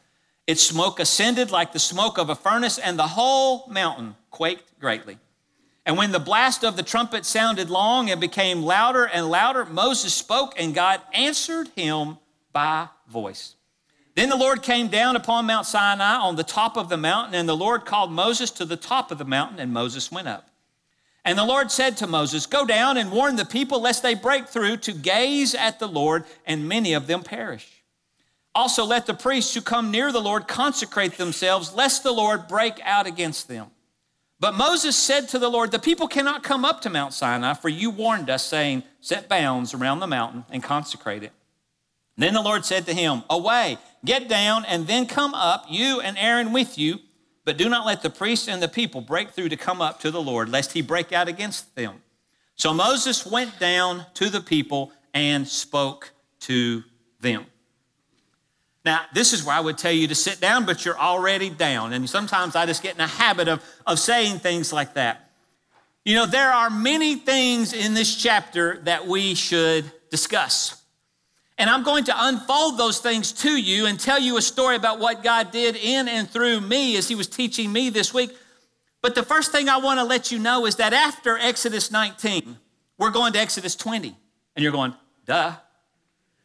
Its 0.46 0.62
smoke 0.62 1.00
ascended 1.00 1.50
like 1.50 1.72
the 1.72 1.78
smoke 1.78 2.18
of 2.18 2.30
a 2.30 2.34
furnace, 2.34 2.78
and 2.78 2.98
the 2.98 3.08
whole 3.08 3.66
mountain 3.68 4.14
quaked 4.30 4.78
greatly. 4.78 5.18
And 5.84 5.96
when 5.96 6.12
the 6.12 6.20
blast 6.20 6.64
of 6.64 6.76
the 6.76 6.82
trumpet 6.82 7.24
sounded 7.24 7.68
long 7.68 8.10
and 8.10 8.20
became 8.20 8.62
louder 8.62 9.06
and 9.06 9.28
louder, 9.28 9.64
Moses 9.64 10.14
spoke, 10.14 10.54
and 10.58 10.74
God 10.74 11.00
answered 11.12 11.68
him 11.74 12.18
by 12.52 12.88
voice. 13.08 13.56
Then 14.14 14.28
the 14.28 14.36
Lord 14.36 14.62
came 14.62 14.88
down 14.88 15.16
upon 15.16 15.46
Mount 15.46 15.66
Sinai 15.66 16.16
on 16.16 16.36
the 16.36 16.44
top 16.44 16.76
of 16.76 16.88
the 16.88 16.96
mountain, 16.96 17.34
and 17.34 17.48
the 17.48 17.56
Lord 17.56 17.84
called 17.84 18.12
Moses 18.12 18.50
to 18.52 18.64
the 18.64 18.76
top 18.76 19.10
of 19.10 19.18
the 19.18 19.24
mountain, 19.24 19.58
and 19.58 19.72
Moses 19.72 20.12
went 20.12 20.28
up. 20.28 20.47
And 21.28 21.38
the 21.38 21.44
Lord 21.44 21.70
said 21.70 21.98
to 21.98 22.06
Moses, 22.06 22.46
Go 22.46 22.64
down 22.64 22.96
and 22.96 23.12
warn 23.12 23.36
the 23.36 23.44
people 23.44 23.82
lest 23.82 24.02
they 24.02 24.14
break 24.14 24.48
through 24.48 24.78
to 24.78 24.94
gaze 24.94 25.54
at 25.54 25.78
the 25.78 25.86
Lord, 25.86 26.24
and 26.46 26.66
many 26.66 26.94
of 26.94 27.06
them 27.06 27.22
perish. 27.22 27.68
Also, 28.54 28.82
let 28.82 29.04
the 29.04 29.12
priests 29.12 29.52
who 29.52 29.60
come 29.60 29.90
near 29.90 30.10
the 30.10 30.22
Lord 30.22 30.48
consecrate 30.48 31.18
themselves, 31.18 31.74
lest 31.74 32.02
the 32.02 32.12
Lord 32.12 32.48
break 32.48 32.80
out 32.82 33.06
against 33.06 33.46
them. 33.46 33.66
But 34.40 34.54
Moses 34.54 34.96
said 34.96 35.28
to 35.28 35.38
the 35.38 35.50
Lord, 35.50 35.70
The 35.70 35.78
people 35.78 36.08
cannot 36.08 36.44
come 36.44 36.64
up 36.64 36.80
to 36.80 36.88
Mount 36.88 37.12
Sinai, 37.12 37.52
for 37.52 37.68
you 37.68 37.90
warned 37.90 38.30
us, 38.30 38.42
saying, 38.42 38.82
Set 39.02 39.28
bounds 39.28 39.74
around 39.74 40.00
the 40.00 40.06
mountain 40.06 40.46
and 40.48 40.62
consecrate 40.62 41.22
it. 41.22 41.32
Then 42.16 42.32
the 42.32 42.40
Lord 42.40 42.64
said 42.64 42.86
to 42.86 42.94
him, 42.94 43.22
Away, 43.28 43.76
get 44.02 44.30
down, 44.30 44.64
and 44.64 44.86
then 44.86 45.04
come 45.04 45.34
up, 45.34 45.66
you 45.68 46.00
and 46.00 46.16
Aaron 46.16 46.54
with 46.54 46.78
you, 46.78 47.00
but 47.48 47.56
do 47.56 47.70
not 47.70 47.86
let 47.86 48.02
the 48.02 48.10
priests 48.10 48.46
and 48.46 48.62
the 48.62 48.68
people 48.68 49.00
break 49.00 49.30
through 49.30 49.48
to 49.48 49.56
come 49.56 49.80
up 49.80 50.00
to 50.00 50.10
the 50.10 50.20
Lord, 50.20 50.50
lest 50.50 50.74
he 50.74 50.82
break 50.82 51.14
out 51.14 51.28
against 51.28 51.74
them. 51.76 52.02
So 52.56 52.74
Moses 52.74 53.24
went 53.24 53.58
down 53.58 54.04
to 54.16 54.28
the 54.28 54.42
people 54.42 54.92
and 55.14 55.48
spoke 55.48 56.10
to 56.40 56.84
them. 57.20 57.46
Now, 58.84 59.00
this 59.14 59.32
is 59.32 59.44
where 59.44 59.56
I 59.56 59.60
would 59.60 59.78
tell 59.78 59.92
you 59.92 60.08
to 60.08 60.14
sit 60.14 60.42
down, 60.42 60.66
but 60.66 60.84
you're 60.84 60.98
already 60.98 61.48
down. 61.48 61.94
And 61.94 62.06
sometimes 62.10 62.54
I 62.54 62.66
just 62.66 62.82
get 62.82 62.96
in 62.96 63.00
a 63.00 63.06
habit 63.06 63.48
of, 63.48 63.64
of 63.86 63.98
saying 63.98 64.40
things 64.40 64.70
like 64.70 64.92
that. 64.92 65.30
You 66.04 66.16
know, 66.16 66.26
there 66.26 66.52
are 66.52 66.68
many 66.68 67.16
things 67.16 67.72
in 67.72 67.94
this 67.94 68.14
chapter 68.14 68.82
that 68.84 69.06
we 69.06 69.34
should 69.34 69.90
discuss. 70.10 70.77
And 71.58 71.68
I'm 71.68 71.82
going 71.82 72.04
to 72.04 72.14
unfold 72.16 72.78
those 72.78 73.00
things 73.00 73.32
to 73.32 73.50
you 73.50 73.86
and 73.86 73.98
tell 73.98 74.20
you 74.20 74.36
a 74.36 74.42
story 74.42 74.76
about 74.76 75.00
what 75.00 75.24
God 75.24 75.50
did 75.50 75.74
in 75.74 76.06
and 76.06 76.30
through 76.30 76.60
me 76.60 76.96
as 76.96 77.08
He 77.08 77.16
was 77.16 77.26
teaching 77.26 77.72
me 77.72 77.90
this 77.90 78.14
week. 78.14 78.30
But 79.02 79.16
the 79.16 79.24
first 79.24 79.50
thing 79.50 79.68
I 79.68 79.78
want 79.78 79.98
to 79.98 80.04
let 80.04 80.30
you 80.30 80.38
know 80.38 80.66
is 80.66 80.76
that 80.76 80.92
after 80.92 81.36
Exodus 81.36 81.90
19, 81.90 82.56
we're 82.96 83.10
going 83.10 83.32
to 83.32 83.40
Exodus 83.40 83.74
20. 83.74 84.16
And 84.54 84.62
you're 84.62 84.72
going, 84.72 84.94
duh. 85.26 85.54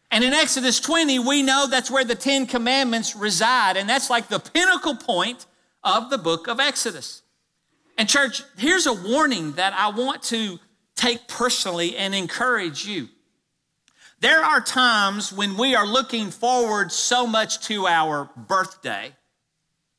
And 0.09 0.23
in 0.23 0.33
Exodus 0.33 0.79
20, 0.79 1.19
we 1.19 1.41
know 1.41 1.67
that's 1.67 1.89
where 1.89 2.05
the 2.05 2.15
Ten 2.15 2.45
Commandments 2.45 3.15
reside. 3.15 3.77
And 3.77 3.89
that's 3.89 4.09
like 4.09 4.29
the 4.29 4.39
pinnacle 4.39 4.95
point 4.95 5.45
of 5.83 6.09
the 6.09 6.17
book 6.17 6.47
of 6.47 6.59
Exodus. 6.59 7.23
And, 7.97 8.09
church, 8.09 8.43
here's 8.57 8.87
a 8.87 8.93
warning 8.93 9.53
that 9.53 9.73
I 9.73 9.89
want 9.89 10.23
to 10.23 10.59
take 10.95 11.27
personally 11.27 11.95
and 11.97 12.13
encourage 12.13 12.85
you. 12.85 13.09
There 14.23 14.41
are 14.41 14.61
times 14.61 15.33
when 15.33 15.57
we 15.57 15.75
are 15.75 15.85
looking 15.85 16.31
forward 16.31 16.93
so 16.93 17.27
much 17.27 17.59
to 17.67 17.87
our 17.87 18.29
birthday, 18.37 19.11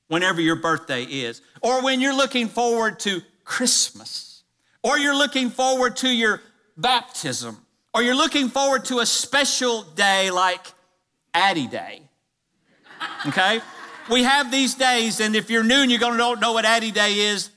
whenever 0.09 0.41
your 0.41 0.57
birthday 0.57 1.03
is, 1.03 1.43
or 1.61 1.85
when 1.85 2.01
you're 2.01 2.17
looking 2.17 2.49
forward 2.49 2.99
to 3.01 3.21
Christmas, 3.45 4.43
or 4.83 4.97
you're 4.97 5.15
looking 5.15 5.51
forward 5.51 5.97
to 5.97 6.09
your 6.09 6.41
baptism, 6.79 7.59
or 7.93 8.03
you're 8.03 8.15
looking 8.15 8.49
forward 8.49 8.87
to 8.87 9.01
a 9.01 9.05
special 9.05 9.83
day 9.83 10.31
like 10.31 10.73
Addie 11.35 11.67
Day. 11.67 12.01
Okay? 13.27 13.61
we 14.11 14.23
have 14.23 14.51
these 14.51 14.75
days, 14.75 15.21
and 15.21 15.37
if 15.37 15.51
you're 15.51 15.65
new 15.65 15.83
and 15.83 15.91
you're 15.91 16.01
gonna 16.01 16.17
don't 16.17 16.41
know 16.41 16.55
what 16.55 16.65
Addie 16.65 16.93
Day 16.93 17.13
is, 17.29 17.51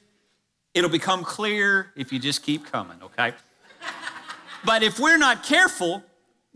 it'll 0.74 0.90
become 0.90 1.24
clear 1.24 1.94
if 1.96 2.12
you 2.12 2.20
just 2.20 2.44
keep 2.44 2.70
coming, 2.70 3.02
okay? 3.02 3.32
but 4.66 4.84
if 4.84 5.00
we're 5.00 5.18
not 5.18 5.44
careful, 5.44 6.04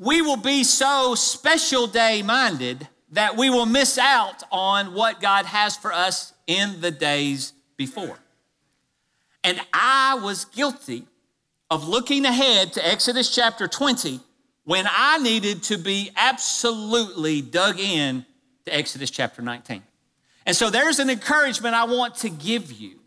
we 0.01 0.19
will 0.19 0.35
be 0.35 0.63
so 0.63 1.13
special 1.13 1.85
day 1.85 2.23
minded 2.23 2.87
that 3.11 3.37
we 3.37 3.51
will 3.51 3.67
miss 3.67 3.99
out 3.99 4.41
on 4.51 4.95
what 4.95 5.21
God 5.21 5.45
has 5.45 5.77
for 5.77 5.93
us 5.93 6.33
in 6.47 6.81
the 6.81 6.89
days 6.89 7.53
before. 7.77 8.17
And 9.43 9.61
I 9.71 10.15
was 10.15 10.45
guilty 10.45 11.03
of 11.69 11.87
looking 11.87 12.25
ahead 12.25 12.73
to 12.73 12.87
Exodus 12.87 13.33
chapter 13.33 13.67
20 13.67 14.19
when 14.63 14.87
I 14.89 15.19
needed 15.19 15.61
to 15.63 15.77
be 15.77 16.09
absolutely 16.17 17.43
dug 17.43 17.79
in 17.79 18.25
to 18.65 18.75
Exodus 18.75 19.11
chapter 19.11 19.43
19. 19.43 19.83
And 20.47 20.55
so 20.55 20.71
there's 20.71 20.97
an 20.97 21.11
encouragement 21.11 21.75
I 21.75 21.83
want 21.83 22.15
to 22.15 22.29
give 22.29 22.71
you. 22.71 22.97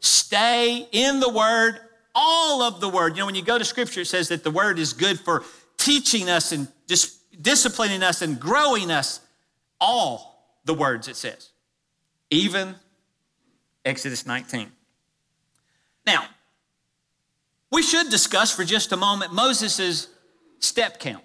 Stay 0.00 0.86
in 0.92 1.20
the 1.20 1.30
Word, 1.30 1.80
all 2.14 2.60
of 2.60 2.82
the 2.82 2.88
Word. 2.90 3.16
You 3.16 3.20
know, 3.20 3.26
when 3.26 3.34
you 3.34 3.42
go 3.42 3.56
to 3.56 3.64
Scripture, 3.64 4.02
it 4.02 4.08
says 4.08 4.28
that 4.28 4.44
the 4.44 4.50
Word 4.50 4.78
is 4.78 4.92
good 4.92 5.18
for 5.18 5.42
teaching 5.88 6.28
us 6.28 6.52
and 6.52 6.68
dis- 6.86 7.18
disciplining 7.40 8.02
us 8.02 8.20
and 8.20 8.38
growing 8.38 8.90
us. 8.90 9.20
All 9.80 10.58
the 10.66 10.74
words, 10.74 11.08
it 11.08 11.16
says, 11.16 11.50
even 12.30 12.74
Exodus 13.84 14.26
19. 14.26 14.70
Now, 16.04 16.26
we 17.70 17.82
should 17.82 18.10
discuss 18.10 18.54
for 18.54 18.64
just 18.64 18.92
a 18.92 18.96
moment 18.96 19.32
Moses' 19.32 20.08
step 20.58 20.98
count. 21.00 21.24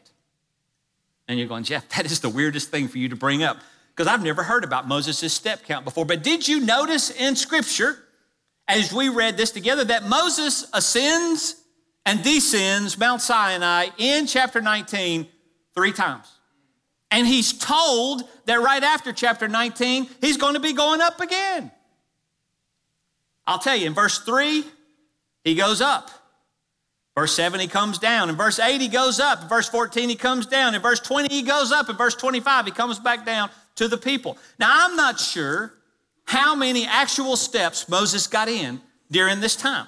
And 1.27 1.37
you're 1.37 1.47
going, 1.47 1.63
Jeff, 1.63 1.89
that 1.89 2.05
is 2.05 2.21
the 2.21 2.29
weirdest 2.29 2.69
thing 2.69 2.87
for 2.87 2.99
you 2.99 3.09
to 3.09 3.15
bring 3.15 3.43
up 3.43 3.57
because 3.89 4.07
I've 4.07 4.23
never 4.23 4.43
heard 4.43 4.63
about 4.63 4.87
Moses' 4.87 5.33
step 5.33 5.63
count 5.65 5.83
before. 5.83 6.05
But 6.05 6.23
did 6.23 6.47
you 6.47 6.61
notice 6.61 7.09
in 7.09 7.35
Scripture, 7.35 7.97
as 8.67 8.93
we 8.93 9.09
read 9.09 9.35
this 9.35 9.51
together, 9.51 9.83
that 9.85 10.07
Moses 10.07 10.69
ascends 10.73 11.62
and 12.05 12.23
descends 12.23 12.97
Mount 12.97 13.21
Sinai 13.21 13.87
in 13.97 14.27
chapter 14.27 14.61
19 14.61 15.27
three 15.73 15.91
times? 15.91 16.27
And 17.11 17.27
he's 17.27 17.53
told 17.53 18.23
that 18.45 18.55
right 18.55 18.81
after 18.81 19.13
chapter 19.13 19.47
19, 19.47 20.07
he's 20.19 20.37
going 20.37 20.55
to 20.55 20.59
be 20.59 20.73
going 20.73 20.99
up 20.99 21.19
again. 21.19 21.71
I'll 23.45 23.59
tell 23.59 23.75
you, 23.75 23.87
in 23.87 23.93
verse 23.93 24.19
3, 24.19 24.65
he 25.43 25.55
goes 25.55 25.81
up. 25.81 26.09
Verse 27.15 27.35
7, 27.35 27.59
he 27.59 27.67
comes 27.67 27.99
down. 27.99 28.29
In 28.29 28.35
verse 28.35 28.57
8, 28.57 28.81
he 28.81 28.87
goes 28.87 29.19
up. 29.19 29.43
In 29.43 29.47
verse 29.47 29.69
14, 29.69 30.09
he 30.09 30.15
comes 30.15 30.47
down. 30.47 30.73
In 30.73 30.81
verse 30.81 30.99
20, 30.99 31.33
he 31.33 31.43
goes 31.43 31.71
up. 31.71 31.89
In 31.89 31.95
verse 31.95 32.15
25, 32.15 32.65
he 32.65 32.71
comes 32.71 32.97
back 32.97 33.25
down 33.25 33.51
to 33.75 33.87
the 33.87 33.97
people. 33.97 34.37
Now, 34.57 34.69
I'm 34.71 34.95
not 34.95 35.19
sure 35.19 35.73
how 36.25 36.55
many 36.55 36.87
actual 36.87 37.35
steps 37.35 37.87
Moses 37.87 38.25
got 38.25 38.47
in 38.47 38.81
during 39.11 39.39
this 39.39 39.55
time. 39.55 39.87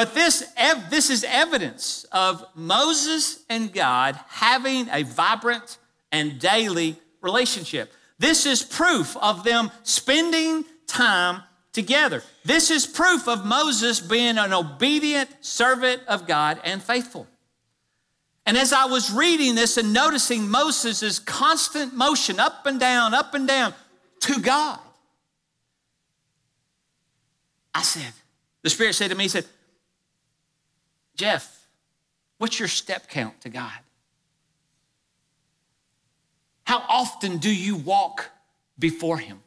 But 0.00 0.14
this, 0.14 0.50
this 0.88 1.10
is 1.10 1.24
evidence 1.24 2.06
of 2.10 2.42
Moses 2.54 3.44
and 3.50 3.70
God 3.70 4.18
having 4.28 4.88
a 4.88 5.02
vibrant 5.02 5.76
and 6.10 6.38
daily 6.38 6.96
relationship. 7.20 7.92
This 8.18 8.46
is 8.46 8.62
proof 8.62 9.14
of 9.18 9.44
them 9.44 9.70
spending 9.82 10.64
time 10.86 11.42
together. 11.74 12.22
This 12.46 12.70
is 12.70 12.86
proof 12.86 13.28
of 13.28 13.44
Moses 13.44 14.00
being 14.00 14.38
an 14.38 14.54
obedient 14.54 15.28
servant 15.42 16.00
of 16.08 16.26
God 16.26 16.58
and 16.64 16.82
faithful. 16.82 17.26
And 18.46 18.56
as 18.56 18.72
I 18.72 18.86
was 18.86 19.12
reading 19.12 19.54
this 19.54 19.76
and 19.76 19.92
noticing 19.92 20.48
Moses' 20.48 21.18
constant 21.18 21.94
motion 21.94 22.40
up 22.40 22.64
and 22.64 22.80
down, 22.80 23.12
up 23.12 23.34
and 23.34 23.46
down 23.46 23.74
to 24.20 24.40
God, 24.40 24.78
I 27.74 27.82
said, 27.82 28.14
the 28.62 28.70
Spirit 28.70 28.94
said 28.94 29.10
to 29.10 29.14
me, 29.14 29.24
He 29.24 29.28
said, 29.28 29.44
Jeff, 31.20 31.66
what's 32.38 32.58
your 32.58 32.66
step 32.66 33.10
count 33.10 33.38
to 33.42 33.50
God? 33.50 33.78
How 36.64 36.82
often 36.88 37.36
do 37.36 37.54
you 37.54 37.76
walk 37.76 38.30
before 38.78 39.18
Him? 39.18 39.42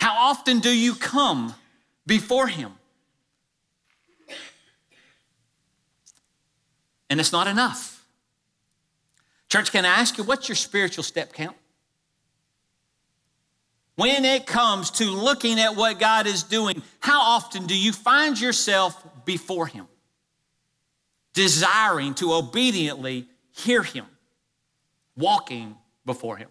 How 0.00 0.14
often 0.16 0.60
do 0.60 0.70
you 0.70 0.94
come 0.94 1.52
before 2.06 2.46
Him? 2.46 2.70
And 7.10 7.18
it's 7.18 7.32
not 7.32 7.48
enough. 7.48 8.06
Church, 9.48 9.72
can 9.72 9.84
I 9.84 9.88
ask 9.88 10.16
you, 10.16 10.22
what's 10.22 10.48
your 10.48 10.54
spiritual 10.54 11.02
step 11.02 11.32
count? 11.32 11.56
When 13.96 14.24
it 14.24 14.46
comes 14.46 14.92
to 14.92 15.06
looking 15.06 15.58
at 15.58 15.74
what 15.74 15.98
God 15.98 16.28
is 16.28 16.44
doing, 16.44 16.84
how 17.00 17.20
often 17.20 17.66
do 17.66 17.76
you 17.76 17.92
find 17.92 18.40
yourself 18.40 19.24
before 19.24 19.66
Him? 19.66 19.88
Desiring 21.34 22.14
to 22.14 22.32
obediently 22.34 23.26
hear 23.50 23.82
Him, 23.82 24.06
walking 25.16 25.76
before 26.04 26.36
Him. 26.36 26.48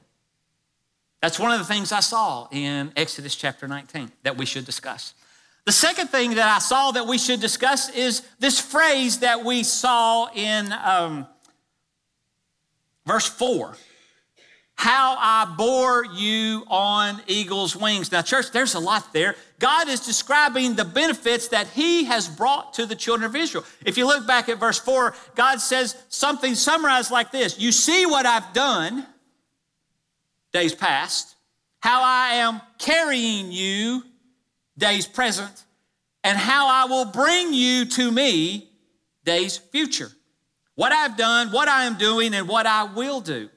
That's 1.21 1.39
one 1.39 1.51
of 1.51 1.59
the 1.59 1.65
things 1.65 1.91
I 1.91 1.99
saw 1.99 2.47
in 2.51 2.91
Exodus 2.95 3.35
chapter 3.35 3.67
19 3.67 4.11
that 4.23 4.37
we 4.37 4.45
should 4.45 4.65
discuss. 4.65 5.13
The 5.65 5.71
second 5.71 6.07
thing 6.07 6.35
that 6.35 6.47
I 6.47 6.59
saw 6.59 6.91
that 6.91 7.07
we 7.07 7.17
should 7.17 7.41
discuss 7.41 7.89
is 7.89 8.21
this 8.39 8.59
phrase 8.59 9.19
that 9.19 9.43
we 9.43 9.63
saw 9.63 10.29
in 10.33 10.71
um, 10.71 11.27
verse 13.05 13.27
4 13.27 13.75
how 14.77 15.17
I 15.19 15.55
bore 15.57 16.05
you 16.05 16.63
on 16.67 17.19
eagle's 17.25 17.75
wings. 17.75 18.11
Now, 18.11 18.21
church, 18.21 18.51
there's 18.51 18.75
a 18.75 18.79
lot 18.79 19.11
there. 19.11 19.35
God 19.57 19.89
is 19.89 20.01
describing 20.01 20.75
the 20.75 20.85
benefits 20.85 21.47
that 21.47 21.67
He 21.67 22.03
has 22.05 22.29
brought 22.29 22.75
to 22.75 22.85
the 22.85 22.95
children 22.95 23.27
of 23.27 23.35
Israel. 23.35 23.65
If 23.83 23.97
you 23.97 24.05
look 24.05 24.27
back 24.27 24.49
at 24.49 24.59
verse 24.59 24.79
4, 24.79 25.15
God 25.33 25.59
says 25.59 25.97
something 26.09 26.53
summarized 26.53 27.09
like 27.09 27.31
this 27.31 27.59
You 27.59 27.71
see 27.71 28.05
what 28.05 28.27
I've 28.27 28.53
done 28.53 29.05
days 30.53 30.75
past, 30.75 31.35
how 31.79 32.03
I 32.03 32.35
am 32.35 32.61
carrying 32.77 33.51
you 33.51 34.03
days 34.77 35.07
present, 35.07 35.65
and 36.23 36.37
how 36.37 36.67
I 36.67 36.85
will 36.85 37.05
bring 37.05 37.51
you 37.51 37.85
to 37.85 38.11
me 38.11 38.69
days 39.25 39.57
future. 39.57 40.11
What 40.75 40.91
I've 40.91 41.17
done, 41.17 41.51
what 41.51 41.67
I 41.67 41.85
am 41.85 41.97
doing, 41.97 42.35
and 42.35 42.47
what 42.47 42.67
I 42.67 42.83
will 42.83 43.21
do. 43.21 43.49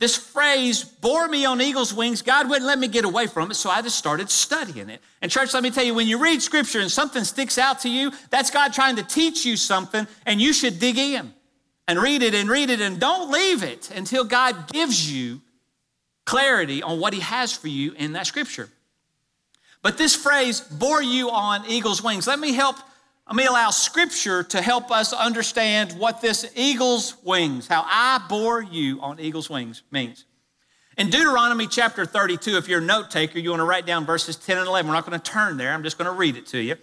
This 0.00 0.16
phrase 0.16 0.82
bore 0.82 1.28
me 1.28 1.44
on 1.44 1.60
eagle's 1.60 1.92
wings. 1.92 2.22
God 2.22 2.48
wouldn't 2.48 2.66
let 2.66 2.78
me 2.78 2.88
get 2.88 3.04
away 3.04 3.26
from 3.26 3.50
it, 3.50 3.54
so 3.54 3.68
I 3.68 3.82
just 3.82 3.98
started 3.98 4.30
studying 4.30 4.88
it. 4.88 5.02
And, 5.20 5.30
church, 5.30 5.52
let 5.52 5.62
me 5.62 5.70
tell 5.70 5.84
you, 5.84 5.94
when 5.94 6.08
you 6.08 6.16
read 6.18 6.40
scripture 6.40 6.80
and 6.80 6.90
something 6.90 7.22
sticks 7.22 7.58
out 7.58 7.80
to 7.80 7.90
you, 7.90 8.10
that's 8.30 8.50
God 8.50 8.72
trying 8.72 8.96
to 8.96 9.02
teach 9.02 9.44
you 9.44 9.58
something, 9.58 10.08
and 10.24 10.40
you 10.40 10.54
should 10.54 10.80
dig 10.80 10.96
in 10.96 11.34
and 11.86 12.00
read 12.00 12.22
it 12.22 12.34
and 12.34 12.48
read 12.48 12.70
it, 12.70 12.80
and 12.80 12.98
don't 12.98 13.30
leave 13.30 13.62
it 13.62 13.90
until 13.90 14.24
God 14.24 14.72
gives 14.72 15.12
you 15.12 15.42
clarity 16.24 16.82
on 16.82 16.98
what 16.98 17.12
he 17.12 17.20
has 17.20 17.52
for 17.52 17.68
you 17.68 17.92
in 17.92 18.14
that 18.14 18.26
scripture. 18.26 18.70
But 19.82 19.98
this 19.98 20.16
phrase, 20.16 20.60
bore 20.60 21.02
you 21.02 21.30
on 21.30 21.66
eagle's 21.66 22.02
wings, 22.02 22.26
let 22.26 22.38
me 22.38 22.54
help, 22.54 22.76
let 23.30 23.36
me 23.36 23.46
allow 23.46 23.70
scripture 23.70 24.42
to 24.42 24.60
help 24.60 24.90
us 24.90 25.12
understand 25.12 25.92
what 25.92 26.20
this 26.20 26.50
eagle's 26.56 27.14
wings, 27.22 27.68
how 27.68 27.84
I 27.86 28.20
bore 28.28 28.60
you 28.60 29.00
on 29.00 29.20
eagle's 29.20 29.48
wings 29.48 29.84
means. 29.92 30.24
In 30.98 31.10
Deuteronomy 31.10 31.68
chapter 31.68 32.04
32, 32.04 32.56
if 32.56 32.66
you're 32.66 32.80
a 32.80 32.84
note 32.84 33.08
taker, 33.08 33.38
you 33.38 33.50
want 33.50 33.60
to 33.60 33.64
write 33.64 33.86
down 33.86 34.04
verses 34.04 34.34
10 34.34 34.58
and 34.58 34.66
11. 34.66 34.88
We're 34.88 34.96
not 34.96 35.06
going 35.06 35.18
to 35.18 35.30
turn 35.30 35.58
there, 35.58 35.72
I'm 35.72 35.84
just 35.84 35.96
going 35.96 36.10
to 36.10 36.16
read 36.16 36.34
it 36.34 36.46
to 36.46 36.58
you. 36.58 36.74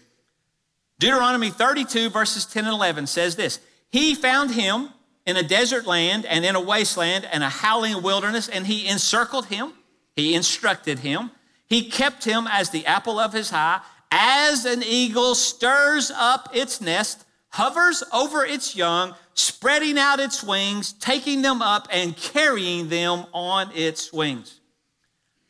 Deuteronomy 1.00 1.50
32, 1.50 2.12
verses 2.12 2.46
10 2.46 2.64
and 2.64 2.74
11 2.74 3.08
says 3.08 3.36
this 3.36 3.60
He 3.90 4.16
found 4.16 4.52
him 4.52 4.92
in 5.26 5.36
a 5.36 5.44
desert 5.44 5.86
land 5.86 6.26
and 6.26 6.46
in 6.46 6.56
a 6.56 6.62
wasteland 6.62 7.28
and 7.30 7.44
a 7.44 7.50
howling 7.50 8.02
wilderness, 8.02 8.48
and 8.48 8.68
he 8.68 8.88
encircled 8.88 9.48
him, 9.48 9.74
he 10.16 10.34
instructed 10.34 11.00
him, 11.00 11.32
he 11.68 11.90
kept 11.90 12.24
him 12.24 12.48
as 12.50 12.70
the 12.70 12.86
apple 12.86 13.20
of 13.20 13.34
his 13.34 13.52
eye, 13.52 13.82
as 14.18 14.66
an 14.66 14.82
eagle 14.84 15.36
stirs 15.36 16.12
up 16.12 16.50
its 16.52 16.82
nest, 16.82 17.24
hovers 17.50 18.04
over 18.12 18.44
its 18.44 18.76
young, 18.76 19.14
spreading 19.36 19.98
out 20.00 20.20
its 20.20 20.44
wings, 20.44 20.94
taking 20.94 21.44
them 21.44 21.62
up 21.62 21.88
and 21.92 22.18
carrying 22.18 22.90
them 22.90 23.28
on 23.32 23.70
its 23.76 24.12
wings. 24.12 24.60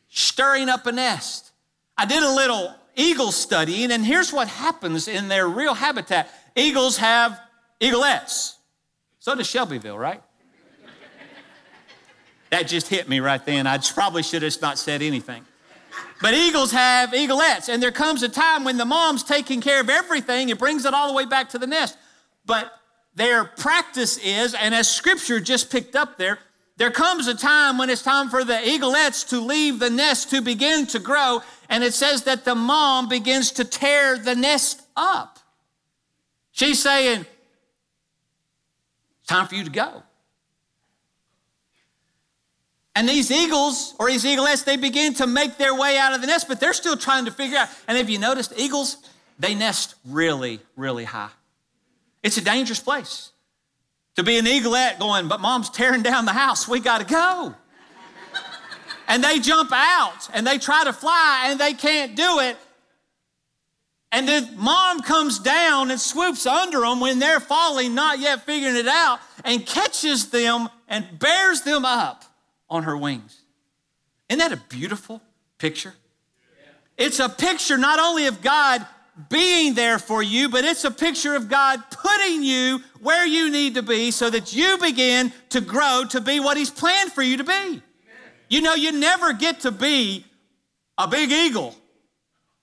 Stirring 0.09 0.67
up 0.67 0.86
a 0.86 0.91
nest. 0.91 1.51
I 1.97 2.05
did 2.05 2.21
a 2.21 2.29
little 2.29 2.75
eagle 2.97 3.31
studying, 3.31 3.91
and 3.91 4.05
here's 4.05 4.33
what 4.33 4.50
happens 4.50 5.07
in 5.07 5.29
their 5.29 5.47
real 5.47 5.74
habitat 5.74 6.29
eagles 6.53 6.97
have 6.97 7.39
eaglets. 7.79 8.57
So 9.19 9.33
does 9.33 9.47
Shelbyville, 9.47 9.97
right? 9.97 10.21
that 12.50 12.67
just 12.67 12.89
hit 12.89 13.07
me 13.07 13.21
right 13.21 13.43
then. 13.45 13.65
I 13.65 13.77
probably 13.77 14.24
should 14.24 14.41
have 14.41 14.62
not 14.62 14.77
said 14.77 15.01
anything. 15.01 15.45
But 16.21 16.33
eagles 16.33 16.71
have 16.71 17.13
eaglets, 17.13 17.69
and 17.69 17.81
there 17.81 17.91
comes 17.91 18.23
a 18.23 18.29
time 18.29 18.63
when 18.63 18.77
the 18.77 18.85
mom's 18.85 19.23
taking 19.23 19.61
care 19.61 19.79
of 19.79 19.89
everything 19.89 20.49
and 20.49 20.59
brings 20.59 20.85
it 20.85 20.93
all 20.93 21.07
the 21.07 21.13
way 21.13 21.25
back 21.25 21.49
to 21.49 21.59
the 21.59 21.67
nest. 21.67 21.97
But 22.45 22.71
their 23.15 23.43
practice 23.43 24.17
is, 24.17 24.53
and 24.53 24.73
as 24.73 24.89
scripture 24.89 25.39
just 25.39 25.71
picked 25.71 25.95
up 25.95 26.17
there, 26.17 26.39
there 26.77 26.91
comes 26.91 27.27
a 27.27 27.35
time 27.35 27.77
when 27.77 27.89
it's 27.89 28.03
time 28.03 28.29
for 28.29 28.43
the 28.43 28.67
eaglets 28.67 29.23
to 29.29 29.39
leave 29.39 29.79
the 29.79 29.89
nest 29.89 30.29
to 30.29 30.41
begin 30.41 30.85
to 30.87 30.99
grow, 30.99 31.41
and 31.69 31.83
it 31.83 31.93
says 31.93 32.23
that 32.23 32.45
the 32.45 32.55
mom 32.55 33.09
begins 33.09 33.51
to 33.53 33.65
tear 33.65 34.17
the 34.17 34.35
nest 34.35 34.83
up. 34.95 35.39
She's 36.51 36.81
saying, 36.81 37.25
Time 39.27 39.45
for 39.45 39.55
you 39.55 39.65
to 39.65 39.69
go. 39.69 40.03
And 42.97 43.07
these 43.07 43.29
eagles 43.29 43.93
or 43.99 44.09
these 44.09 44.25
eaglets, 44.25 44.63
they 44.63 44.75
begin 44.75 45.13
to 45.15 45.27
make 45.27 45.59
their 45.59 45.75
way 45.75 45.99
out 45.99 46.15
of 46.15 46.21
the 46.21 46.25
nest, 46.25 46.47
but 46.47 46.59
they're 46.59 46.73
still 46.73 46.97
trying 46.97 47.25
to 47.25 47.31
figure 47.31 47.55
out. 47.55 47.69
And 47.87 47.95
if 47.95 48.09
you 48.09 48.17
noticed, 48.17 48.53
eagles, 48.57 48.97
they 49.37 49.53
nest 49.53 49.93
really, 50.03 50.61
really 50.75 51.03
high. 51.03 51.29
It's 52.23 52.37
a 52.37 52.43
dangerous 52.43 52.79
place 52.79 53.33
to 54.15 54.23
be 54.23 54.39
an 54.39 54.47
eaglet 54.47 54.97
going, 54.97 55.27
but 55.27 55.39
mom's 55.39 55.69
tearing 55.69 56.01
down 56.01 56.25
the 56.25 56.33
house. 56.33 56.67
We 56.67 56.79
got 56.79 56.97
to 56.97 57.05
go. 57.05 57.53
and 59.07 59.23
they 59.23 59.37
jump 59.37 59.69
out 59.71 60.27
and 60.33 60.47
they 60.47 60.57
try 60.57 60.83
to 60.83 60.91
fly 60.91 61.49
and 61.49 61.59
they 61.59 61.75
can't 61.75 62.15
do 62.15 62.39
it. 62.39 62.57
And 64.11 64.27
then 64.27 64.57
mom 64.57 65.01
comes 65.03 65.37
down 65.37 65.91
and 65.91 66.01
swoops 66.01 66.47
under 66.47 66.79
them 66.79 66.99
when 66.99 67.19
they're 67.19 67.41
falling, 67.41 67.93
not 67.93 68.17
yet 68.17 68.43
figuring 68.43 68.75
it 68.75 68.87
out, 68.87 69.19
and 69.45 69.63
catches 69.63 70.31
them 70.31 70.69
and 70.87 71.19
bears 71.19 71.61
them 71.61 71.85
up 71.85 72.23
on 72.69 72.83
her 72.83 72.97
wings. 72.97 73.41
Isn't 74.29 74.39
that 74.39 74.51
a 74.51 74.62
beautiful 74.69 75.21
picture? 75.57 75.93
It's 76.97 77.19
a 77.19 77.29
picture 77.29 77.77
not 77.77 78.00
only 78.00 78.27
of 78.27 78.41
God 78.41 78.86
being 79.29 79.74
there 79.74 79.97
for 80.00 80.21
you, 80.21 80.50
but 80.50 80.63
it's 80.63 80.83
a 80.83 80.91
picture 80.91 81.36
of 81.36 81.50
God 81.50 81.81
putting 81.89 82.43
you 82.43 82.81
where 83.01 83.25
you 83.25 83.51
need 83.51 83.75
to 83.75 83.81
be 83.81 84.12
so 84.12 84.29
that 84.29 84.53
you 84.53 84.77
begin 84.77 85.31
to 85.50 85.62
grow 85.62 86.03
to 86.09 86.21
be 86.21 86.39
what 86.39 86.57
He's 86.57 86.69
planned 86.69 87.12
for 87.12 87.24
you 87.24 87.38
to 87.38 87.43
be. 87.43 87.81
You 88.50 88.62
know, 88.62 88.75
you 88.75 88.91
never 88.91 89.33
get 89.33 89.62
to 89.62 89.71
be 89.71 90.25
a 90.97 91.07
big 91.07 91.31
eagle 91.31 91.75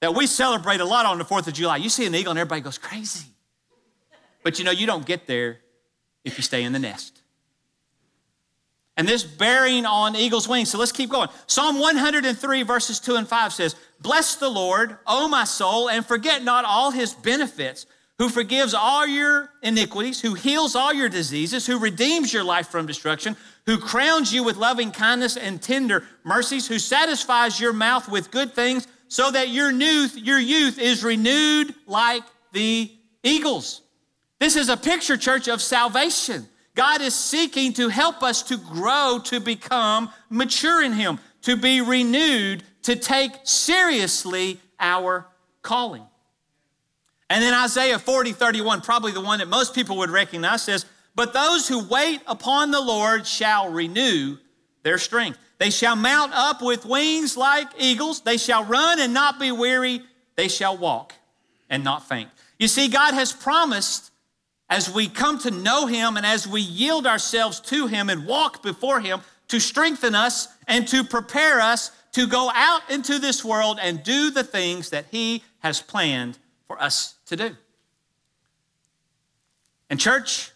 that 0.00 0.14
we 0.14 0.26
celebrate 0.26 0.80
a 0.80 0.84
lot 0.84 1.06
on 1.06 1.18
the 1.18 1.24
4th 1.24 1.46
of 1.46 1.54
July. 1.54 1.76
You 1.76 1.88
see 1.88 2.06
an 2.06 2.14
eagle 2.14 2.30
and 2.30 2.38
everybody 2.38 2.60
goes 2.60 2.78
crazy. 2.78 3.26
But 4.42 4.58
you 4.58 4.64
know, 4.64 4.70
you 4.70 4.86
don't 4.86 5.06
get 5.06 5.26
there 5.26 5.58
if 6.24 6.36
you 6.36 6.42
stay 6.42 6.62
in 6.62 6.72
the 6.72 6.78
nest. 6.78 7.13
And 8.96 9.08
this 9.08 9.24
bearing 9.24 9.86
on 9.86 10.14
eagle's 10.14 10.48
wings. 10.48 10.70
So 10.70 10.78
let's 10.78 10.92
keep 10.92 11.10
going. 11.10 11.28
Psalm 11.46 11.80
103, 11.80 12.62
verses 12.62 13.00
2 13.00 13.16
and 13.16 13.26
5 13.26 13.52
says, 13.52 13.74
Bless 14.00 14.36
the 14.36 14.48
Lord, 14.48 14.98
O 15.06 15.26
my 15.26 15.44
soul, 15.44 15.90
and 15.90 16.06
forget 16.06 16.44
not 16.44 16.64
all 16.64 16.92
his 16.92 17.12
benefits, 17.12 17.86
who 18.18 18.28
forgives 18.28 18.72
all 18.72 19.04
your 19.06 19.50
iniquities, 19.62 20.20
who 20.20 20.34
heals 20.34 20.76
all 20.76 20.92
your 20.92 21.08
diseases, 21.08 21.66
who 21.66 21.78
redeems 21.78 22.32
your 22.32 22.44
life 22.44 22.68
from 22.68 22.86
destruction, 22.86 23.36
who 23.66 23.78
crowns 23.78 24.32
you 24.32 24.44
with 24.44 24.56
loving 24.56 24.92
kindness 24.92 25.36
and 25.36 25.60
tender 25.60 26.04
mercies, 26.22 26.68
who 26.68 26.78
satisfies 26.78 27.58
your 27.58 27.72
mouth 27.72 28.08
with 28.08 28.30
good 28.30 28.54
things, 28.54 28.86
so 29.08 29.30
that 29.30 29.48
your 29.48 29.72
youth, 29.72 30.16
your 30.16 30.38
youth 30.38 30.78
is 30.78 31.02
renewed 31.02 31.74
like 31.86 32.22
the 32.52 32.90
eagles. 33.24 33.80
This 34.38 34.54
is 34.54 34.68
a 34.68 34.76
picture, 34.76 35.16
church, 35.16 35.48
of 35.48 35.60
salvation. 35.60 36.48
God 36.74 37.00
is 37.00 37.14
seeking 37.14 37.72
to 37.74 37.88
help 37.88 38.22
us 38.22 38.42
to 38.44 38.56
grow, 38.56 39.20
to 39.24 39.40
become 39.40 40.10
mature 40.28 40.82
in 40.82 40.92
Him, 40.92 41.20
to 41.42 41.56
be 41.56 41.80
renewed, 41.80 42.64
to 42.82 42.96
take 42.96 43.32
seriously 43.44 44.60
our 44.80 45.26
calling. 45.62 46.04
And 47.30 47.42
then 47.42 47.54
Isaiah 47.54 47.98
40, 47.98 48.32
31, 48.32 48.80
probably 48.80 49.12
the 49.12 49.20
one 49.20 49.38
that 49.38 49.48
most 49.48 49.74
people 49.74 49.98
would 49.98 50.10
recognize, 50.10 50.62
says, 50.62 50.84
But 51.14 51.32
those 51.32 51.68
who 51.68 51.86
wait 51.88 52.20
upon 52.26 52.70
the 52.70 52.80
Lord 52.80 53.26
shall 53.26 53.70
renew 53.70 54.36
their 54.82 54.98
strength. 54.98 55.38
They 55.58 55.70
shall 55.70 55.96
mount 55.96 56.32
up 56.34 56.60
with 56.60 56.84
wings 56.84 57.36
like 57.36 57.68
eagles. 57.78 58.20
They 58.20 58.36
shall 58.36 58.64
run 58.64 59.00
and 59.00 59.14
not 59.14 59.40
be 59.40 59.52
weary. 59.52 60.02
They 60.36 60.48
shall 60.48 60.76
walk 60.76 61.14
and 61.70 61.82
not 61.82 62.06
faint. 62.08 62.28
You 62.58 62.68
see, 62.68 62.88
God 62.88 63.14
has 63.14 63.32
promised 63.32 64.10
as 64.74 64.90
we 64.90 65.06
come 65.06 65.38
to 65.38 65.52
know 65.52 65.86
Him 65.86 66.16
and 66.16 66.26
as 66.26 66.48
we 66.48 66.60
yield 66.60 67.06
ourselves 67.06 67.60
to 67.60 67.86
Him 67.86 68.10
and 68.10 68.26
walk 68.26 68.60
before 68.60 68.98
Him 68.98 69.20
to 69.46 69.60
strengthen 69.60 70.16
us 70.16 70.48
and 70.66 70.88
to 70.88 71.04
prepare 71.04 71.60
us 71.60 71.92
to 72.10 72.26
go 72.26 72.50
out 72.52 72.82
into 72.90 73.20
this 73.20 73.44
world 73.44 73.78
and 73.80 74.02
do 74.02 74.32
the 74.32 74.42
things 74.42 74.90
that 74.90 75.04
He 75.12 75.44
has 75.60 75.80
planned 75.80 76.40
for 76.66 76.82
us 76.82 77.14
to 77.26 77.36
do. 77.36 77.56
And, 79.88 80.00
church, 80.00 80.50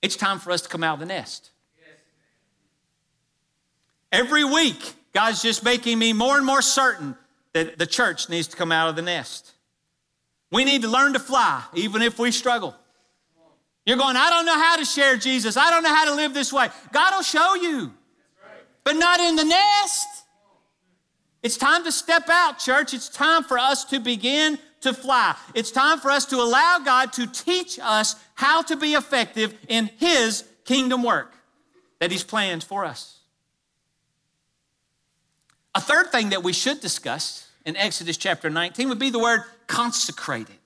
it's 0.00 0.16
time 0.16 0.38
for 0.38 0.50
us 0.50 0.62
to 0.62 0.68
come 0.70 0.82
out 0.82 0.94
of 0.94 1.00
the 1.00 1.06
nest. 1.06 1.50
Every 4.10 4.44
week, 4.44 4.94
God's 5.12 5.42
just 5.42 5.62
making 5.62 5.98
me 5.98 6.14
more 6.14 6.38
and 6.38 6.46
more 6.46 6.62
certain 6.62 7.16
that 7.52 7.78
the 7.78 7.86
church 7.86 8.30
needs 8.30 8.48
to 8.48 8.56
come 8.56 8.72
out 8.72 8.88
of 8.88 8.96
the 8.96 9.02
nest. 9.02 9.52
We 10.50 10.64
need 10.64 10.82
to 10.82 10.88
learn 10.88 11.12
to 11.12 11.18
fly, 11.18 11.62
even 11.74 12.02
if 12.02 12.18
we 12.18 12.30
struggle. 12.30 12.74
You're 13.84 13.96
going, 13.96 14.16
I 14.16 14.30
don't 14.30 14.46
know 14.46 14.58
how 14.58 14.76
to 14.76 14.84
share 14.84 15.16
Jesus. 15.16 15.56
I 15.56 15.70
don't 15.70 15.82
know 15.82 15.94
how 15.94 16.06
to 16.06 16.14
live 16.14 16.34
this 16.34 16.52
way. 16.52 16.68
God 16.92 17.14
will 17.14 17.22
show 17.22 17.54
you, 17.54 17.92
but 18.84 18.96
not 18.96 19.20
in 19.20 19.36
the 19.36 19.44
nest. 19.44 20.06
It's 21.42 21.56
time 21.56 21.84
to 21.84 21.92
step 21.92 22.28
out, 22.28 22.58
church. 22.58 22.92
It's 22.92 23.08
time 23.08 23.44
for 23.44 23.58
us 23.58 23.84
to 23.86 24.00
begin 24.00 24.58
to 24.80 24.92
fly. 24.92 25.36
It's 25.54 25.70
time 25.70 25.98
for 25.98 26.10
us 26.10 26.26
to 26.26 26.36
allow 26.36 26.80
God 26.84 27.12
to 27.14 27.26
teach 27.26 27.78
us 27.82 28.16
how 28.34 28.62
to 28.62 28.76
be 28.76 28.94
effective 28.94 29.54
in 29.68 29.90
His 29.98 30.44
kingdom 30.64 31.02
work 31.02 31.34
that 32.00 32.10
He's 32.10 32.24
planned 32.24 32.64
for 32.64 32.84
us. 32.84 33.20
A 35.74 35.80
third 35.80 36.10
thing 36.10 36.30
that 36.30 36.42
we 36.42 36.52
should 36.52 36.80
discuss 36.80 37.48
in 37.64 37.76
Exodus 37.76 38.16
chapter 38.16 38.50
19 38.50 38.88
would 38.88 38.98
be 38.98 39.10
the 39.10 39.18
word 39.18 39.44
consecrated. 39.68 40.56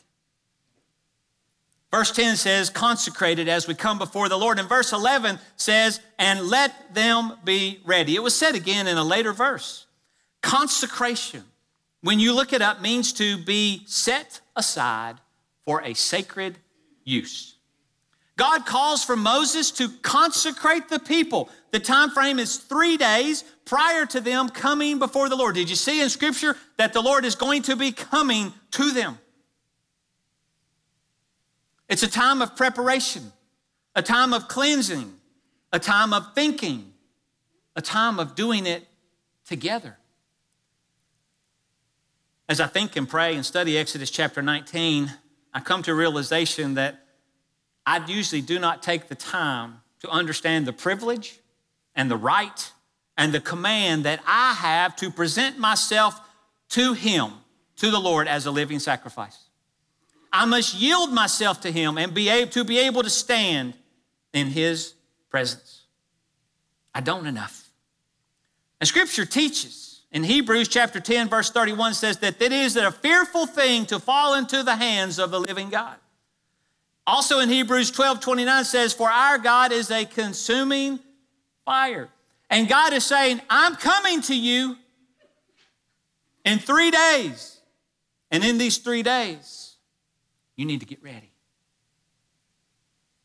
Verse 1.90 2.10
10 2.10 2.36
says, 2.36 2.70
consecrated 2.70 3.50
as 3.50 3.68
we 3.68 3.74
come 3.74 3.98
before 3.98 4.30
the 4.30 4.38
Lord. 4.38 4.58
And 4.58 4.66
verse 4.66 4.94
11 4.94 5.38
says, 5.56 6.00
and 6.18 6.48
let 6.48 6.94
them 6.94 7.34
be 7.44 7.80
ready. 7.84 8.16
It 8.16 8.22
was 8.22 8.34
said 8.34 8.54
again 8.54 8.86
in 8.86 8.96
a 8.96 9.04
later 9.04 9.34
verse. 9.34 9.84
Consecration, 10.40 11.44
when 12.00 12.18
you 12.18 12.32
look 12.32 12.54
it 12.54 12.62
up, 12.62 12.80
means 12.80 13.12
to 13.14 13.36
be 13.36 13.82
set 13.86 14.40
aside 14.56 15.16
for 15.66 15.82
a 15.82 15.92
sacred 15.92 16.56
use. 17.04 17.56
God 18.36 18.64
calls 18.64 19.04
for 19.04 19.16
Moses 19.16 19.70
to 19.72 19.88
consecrate 20.00 20.88
the 20.88 20.98
people. 20.98 21.50
The 21.70 21.80
time 21.80 22.10
frame 22.10 22.38
is 22.38 22.56
three 22.56 22.96
days 22.96 23.44
prior 23.64 24.06
to 24.06 24.20
them 24.20 24.48
coming 24.48 24.98
before 24.98 25.28
the 25.28 25.36
Lord. 25.36 25.54
Did 25.54 25.68
you 25.68 25.76
see 25.76 26.00
in 26.00 26.08
Scripture 26.08 26.56
that 26.78 26.92
the 26.92 27.02
Lord 27.02 27.24
is 27.24 27.34
going 27.34 27.62
to 27.62 27.76
be 27.76 27.92
coming 27.92 28.52
to 28.72 28.90
them? 28.92 29.18
It's 31.88 32.02
a 32.02 32.10
time 32.10 32.40
of 32.40 32.56
preparation, 32.56 33.32
a 33.94 34.02
time 34.02 34.32
of 34.32 34.48
cleansing, 34.48 35.12
a 35.72 35.78
time 35.78 36.14
of 36.14 36.34
thinking, 36.34 36.92
a 37.76 37.82
time 37.82 38.18
of 38.18 38.34
doing 38.34 38.64
it 38.64 38.86
together. 39.46 39.98
As 42.48 42.60
I 42.60 42.66
think 42.66 42.96
and 42.96 43.08
pray 43.08 43.34
and 43.34 43.44
study 43.44 43.76
Exodus 43.76 44.10
chapter 44.10 44.40
19, 44.40 45.12
I 45.52 45.60
come 45.60 45.82
to 45.82 45.92
a 45.92 45.94
realization 45.94 46.74
that 46.74 47.01
I 47.86 48.04
usually 48.06 48.42
do 48.42 48.58
not 48.58 48.82
take 48.82 49.08
the 49.08 49.14
time 49.14 49.80
to 50.00 50.08
understand 50.08 50.66
the 50.66 50.72
privilege 50.72 51.38
and 51.94 52.10
the 52.10 52.16
right 52.16 52.72
and 53.16 53.32
the 53.32 53.40
command 53.40 54.04
that 54.04 54.20
I 54.26 54.54
have 54.54 54.96
to 54.96 55.10
present 55.10 55.58
myself 55.58 56.20
to 56.70 56.94
Him, 56.94 57.32
to 57.76 57.90
the 57.90 58.00
Lord, 58.00 58.28
as 58.28 58.46
a 58.46 58.50
living 58.50 58.78
sacrifice. 58.78 59.38
I 60.32 60.46
must 60.46 60.74
yield 60.74 61.12
myself 61.12 61.60
to 61.62 61.70
Him 61.70 61.98
and 61.98 62.14
be 62.14 62.28
able 62.28 62.50
to 62.52 62.64
be 62.64 62.78
able 62.78 63.02
to 63.02 63.10
stand 63.10 63.74
in 64.32 64.46
His 64.46 64.94
presence. 65.30 65.82
I 66.94 67.00
don't 67.00 67.26
enough. 67.26 67.68
And 68.80 68.88
Scripture 68.88 69.26
teaches 69.26 70.02
in 70.10 70.24
Hebrews 70.24 70.68
chapter 70.68 71.00
10, 71.00 71.28
verse 71.28 71.50
31 71.50 71.94
says 71.94 72.18
that 72.18 72.40
it 72.40 72.52
is 72.52 72.76
a 72.76 72.90
fearful 72.90 73.46
thing 73.46 73.86
to 73.86 73.98
fall 73.98 74.34
into 74.34 74.62
the 74.62 74.76
hands 74.76 75.18
of 75.18 75.30
the 75.30 75.40
living 75.40 75.70
God. 75.70 75.96
Also 77.06 77.40
in 77.40 77.48
Hebrews 77.48 77.90
12, 77.90 78.20
29 78.20 78.64
says, 78.64 78.92
For 78.92 79.10
our 79.10 79.38
God 79.38 79.72
is 79.72 79.90
a 79.90 80.04
consuming 80.04 81.00
fire. 81.64 82.08
And 82.48 82.68
God 82.68 82.92
is 82.92 83.04
saying, 83.04 83.40
I'm 83.50 83.74
coming 83.76 84.20
to 84.22 84.36
you 84.36 84.76
in 86.44 86.58
three 86.58 86.90
days. 86.90 87.58
And 88.30 88.44
in 88.44 88.58
these 88.58 88.78
three 88.78 89.02
days, 89.02 89.76
you 90.56 90.64
need 90.64 90.80
to 90.80 90.86
get 90.86 91.02
ready. 91.02 91.30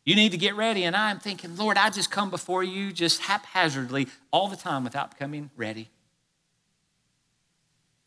You 0.05 0.15
need 0.15 0.31
to 0.31 0.37
get 0.37 0.55
ready. 0.55 0.83
And 0.83 0.95
I'm 0.95 1.19
thinking, 1.19 1.55
Lord, 1.57 1.77
I 1.77 1.89
just 1.89 2.09
come 2.09 2.29
before 2.29 2.63
you 2.63 2.91
just 2.91 3.21
haphazardly 3.21 4.07
all 4.31 4.47
the 4.47 4.55
time 4.55 4.83
without 4.83 5.11
becoming 5.11 5.49
ready. 5.55 5.89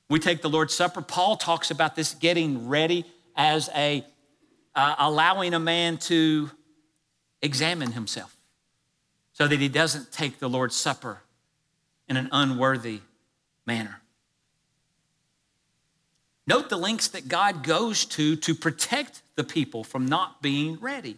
We 0.09 0.18
take 0.18 0.42
the 0.42 0.48
Lord's 0.48 0.74
Supper. 0.74 1.02
Paul 1.02 1.37
talks 1.37 1.70
about 1.70 1.96
this 1.96 2.14
getting 2.14 2.68
ready 2.68 3.04
as 3.37 3.70
a 3.74 4.04
uh, 4.74 4.94
allowing 4.98 5.54
a 5.54 5.61
man 5.61 5.98
to 5.98 6.50
examine 7.42 7.92
himself 7.92 8.37
so 9.33 9.46
that 9.48 9.59
he 9.59 9.68
doesn't 9.68 10.12
take 10.12 10.38
the 10.38 10.48
Lord's 10.48 10.76
Supper 10.76 11.22
in 12.09 12.16
an 12.16 12.28
unworthy 12.33 13.00
manner. 13.66 14.00
Note 16.46 16.68
the 16.68 16.76
lengths 16.76 17.09
that 17.09 17.28
God 17.28 17.62
goes 17.62 18.04
to 18.06 18.35
to 18.37 18.54
protect 18.54 19.22
the 19.37 19.44
people 19.44 19.85
from 19.85 20.06
not 20.06 20.42
being 20.42 20.78
ready. 20.80 21.16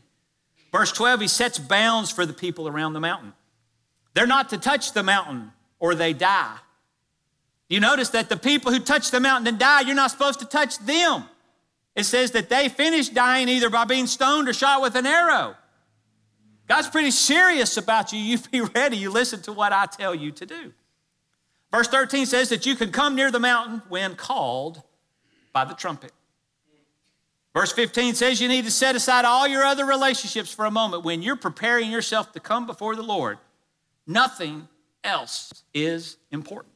Verse 0.71 0.93
12, 0.93 1.23
he 1.23 1.29
sets 1.29 1.59
bounds 1.59 2.11
for 2.11 2.27
the 2.27 2.33
people 2.33 2.69
around 2.69 2.93
the 2.93 3.01
mountain. 3.01 3.33
They're 4.15 4.27
not 4.27 4.51
to 4.51 4.59
touch 4.59 4.93
the 4.93 5.03
mountain 5.03 5.53
or 5.79 5.95
they 5.95 6.13
die. 6.13 6.57
You 7.69 7.81
notice 7.81 8.11
that 8.11 8.29
the 8.29 8.37
people 8.37 8.71
who 8.71 8.79
touch 8.81 9.11
the 9.11 9.21
mountain 9.21 9.47
and 9.47 9.59
die, 9.59 9.81
you're 9.81 9.95
not 9.95 10.11
supposed 10.11 10.41
to 10.41 10.47
touch 10.47 10.79
them. 10.79 11.25
It 11.95 12.05
says 12.05 12.31
that 12.33 12.49
they 12.49 12.69
finished 12.69 13.15
dying 13.15 13.49
either 13.49 13.69
by 13.69 13.85
being 13.85 14.07
stoned 14.07 14.49
or 14.49 14.53
shot 14.53 14.81
with 14.81 14.95
an 14.95 15.07
arrow. 15.07 15.57
God's 16.69 16.89
pretty 16.89 17.11
serious 17.11 17.77
about 17.77 18.13
you. 18.13 18.19
You 18.23 18.39
be 18.39 18.61
ready. 18.61 18.97
You 18.97 19.11
listen 19.11 19.43
to 19.43 19.53
what 19.53 19.73
I 19.73 19.87
tell 19.87 20.15
you 20.15 20.33
to 20.33 20.47
do. 20.47 20.73
Verse 21.71 21.89
13 21.89 22.27
says 22.27 22.51
that 22.51 22.67
you 22.67 22.77
can 22.77 22.93
come 22.93 23.15
near 23.15 23.31
the 23.31 23.41
mountain 23.41 23.83
when 23.89 24.15
called 24.15 24.83
by 25.53 25.65
the 25.65 25.75
trumpet. 25.75 26.13
Verse 27.55 27.73
15 27.73 28.15
says 28.15 28.41
you 28.41 28.49
need 28.49 28.65
to 28.65 28.71
set 28.71 28.97
aside 28.97 29.25
all 29.25 29.47
your 29.47 29.63
other 29.63 29.85
relationships 29.85 30.53
for 30.53 30.65
a 30.65 30.71
moment 30.71 31.05
when 31.05 31.21
you're 31.21 31.37
preparing 31.37 31.91
yourself 31.91 32.33
to 32.33 32.41
come 32.41 32.67
before 32.67 32.97
the 32.97 33.03
Lord. 33.03 33.39
Nothing 34.07 34.69
else 35.05 35.63
is 35.75 36.17
important. 36.31 36.73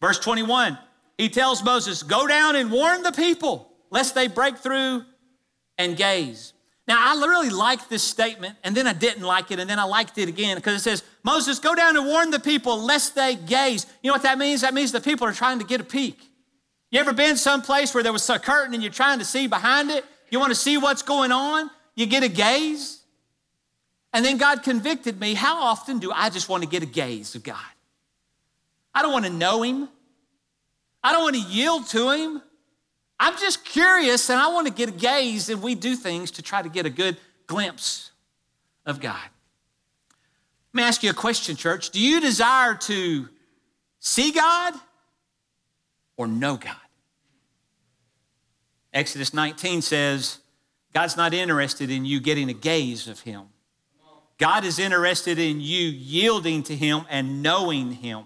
Verse 0.00 0.18
21, 0.18 0.78
he 1.18 1.28
tells 1.28 1.64
Moses, 1.64 2.02
Go 2.02 2.26
down 2.26 2.54
and 2.54 2.70
warn 2.70 3.02
the 3.02 3.12
people 3.12 3.72
lest 3.90 4.14
they 4.14 4.28
break 4.28 4.58
through 4.58 5.02
and 5.78 5.96
gaze. 5.96 6.52
Now, 6.88 6.98
I 7.00 7.26
really 7.26 7.50
liked 7.50 7.90
this 7.90 8.02
statement, 8.02 8.56
and 8.62 8.76
then 8.76 8.86
I 8.86 8.92
didn't 8.92 9.24
like 9.24 9.50
it, 9.50 9.58
and 9.58 9.68
then 9.68 9.78
I 9.78 9.84
liked 9.84 10.18
it 10.18 10.28
again 10.28 10.56
because 10.56 10.74
it 10.74 10.82
says, 10.82 11.02
Moses, 11.24 11.58
go 11.58 11.74
down 11.74 11.96
and 11.96 12.06
warn 12.06 12.30
the 12.30 12.38
people 12.38 12.80
lest 12.80 13.16
they 13.16 13.34
gaze. 13.34 13.86
You 14.02 14.08
know 14.08 14.14
what 14.14 14.22
that 14.22 14.38
means? 14.38 14.60
That 14.60 14.72
means 14.72 14.92
the 14.92 15.00
people 15.00 15.26
are 15.26 15.32
trying 15.32 15.58
to 15.58 15.64
get 15.64 15.80
a 15.80 15.84
peek. 15.84 16.18
You 16.90 17.00
ever 17.00 17.12
been 17.12 17.36
someplace 17.36 17.92
where 17.92 18.04
there 18.04 18.12
was 18.12 18.28
a 18.30 18.38
curtain 18.38 18.72
and 18.72 18.82
you're 18.82 18.92
trying 18.92 19.18
to 19.18 19.24
see 19.24 19.48
behind 19.48 19.90
it? 19.90 20.04
You 20.30 20.38
want 20.38 20.50
to 20.50 20.54
see 20.54 20.78
what's 20.78 21.02
going 21.02 21.32
on? 21.32 21.70
You 21.96 22.06
get 22.06 22.22
a 22.22 22.28
gaze. 22.28 23.00
And 24.12 24.24
then 24.24 24.36
God 24.38 24.62
convicted 24.62 25.20
me. 25.20 25.34
How 25.34 25.58
often 25.58 25.98
do 25.98 26.12
I 26.12 26.30
just 26.30 26.48
want 26.48 26.62
to 26.62 26.68
get 26.68 26.82
a 26.82 26.86
gaze 26.86 27.34
of 27.34 27.42
God? 27.42 27.56
I 28.94 29.02
don't 29.02 29.12
want 29.12 29.24
to 29.24 29.30
know 29.32 29.62
Him. 29.62 29.88
I 31.02 31.12
don't 31.12 31.22
want 31.22 31.34
to 31.34 31.42
yield 31.42 31.86
to 31.88 32.10
Him. 32.10 32.42
I'm 33.18 33.36
just 33.38 33.64
curious 33.64 34.28
and 34.28 34.38
I 34.38 34.48
want 34.48 34.66
to 34.66 34.72
get 34.72 34.88
a 34.88 34.92
gaze 34.92 35.48
and 35.48 35.62
we 35.62 35.74
do 35.74 35.96
things 35.96 36.30
to 36.32 36.42
try 36.42 36.62
to 36.62 36.68
get 36.68 36.86
a 36.86 36.90
good 36.90 37.16
glimpse 37.46 38.10
of 38.84 39.00
God. 39.00 39.28
Let 40.72 40.82
me 40.82 40.82
ask 40.82 41.02
you 41.02 41.10
a 41.10 41.14
question, 41.14 41.56
church. 41.56 41.90
Do 41.90 42.00
you 42.00 42.20
desire 42.20 42.74
to 42.74 43.28
see 43.98 44.32
God 44.32 44.74
or 46.16 46.26
know 46.26 46.56
God? 46.56 46.76
Exodus 48.92 49.32
19 49.32 49.82
says, 49.82 50.38
God's 50.92 51.16
not 51.16 51.34
interested 51.34 51.90
in 51.90 52.04
you 52.04 52.20
getting 52.20 52.48
a 52.48 52.54
gaze 52.54 53.08
of 53.08 53.20
Him. 53.20 53.44
God 54.38 54.64
is 54.64 54.78
interested 54.78 55.38
in 55.38 55.60
you 55.60 55.88
yielding 55.88 56.62
to 56.64 56.76
Him 56.76 57.06
and 57.08 57.42
knowing 57.42 57.92
Him. 57.92 58.24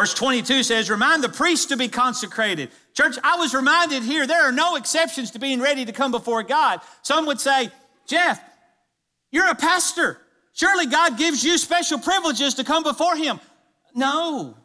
Verse 0.00 0.14
22 0.14 0.62
says, 0.62 0.88
Remind 0.88 1.22
the 1.22 1.28
priests 1.28 1.66
to 1.66 1.76
be 1.76 1.86
consecrated. 1.86 2.70
Church, 2.94 3.16
I 3.22 3.36
was 3.36 3.52
reminded 3.52 4.02
here 4.02 4.26
there 4.26 4.48
are 4.48 4.50
no 4.50 4.76
exceptions 4.76 5.32
to 5.32 5.38
being 5.38 5.60
ready 5.60 5.84
to 5.84 5.92
come 5.92 6.10
before 6.10 6.42
God. 6.42 6.80
Some 7.02 7.26
would 7.26 7.38
say, 7.38 7.68
Jeff, 8.06 8.42
you're 9.30 9.50
a 9.50 9.54
pastor. 9.54 10.16
Surely 10.54 10.86
God 10.86 11.18
gives 11.18 11.44
you 11.44 11.58
special 11.58 11.98
privileges 11.98 12.54
to 12.54 12.64
come 12.64 12.82
before 12.82 13.14
Him. 13.14 13.40
No. 13.94 14.56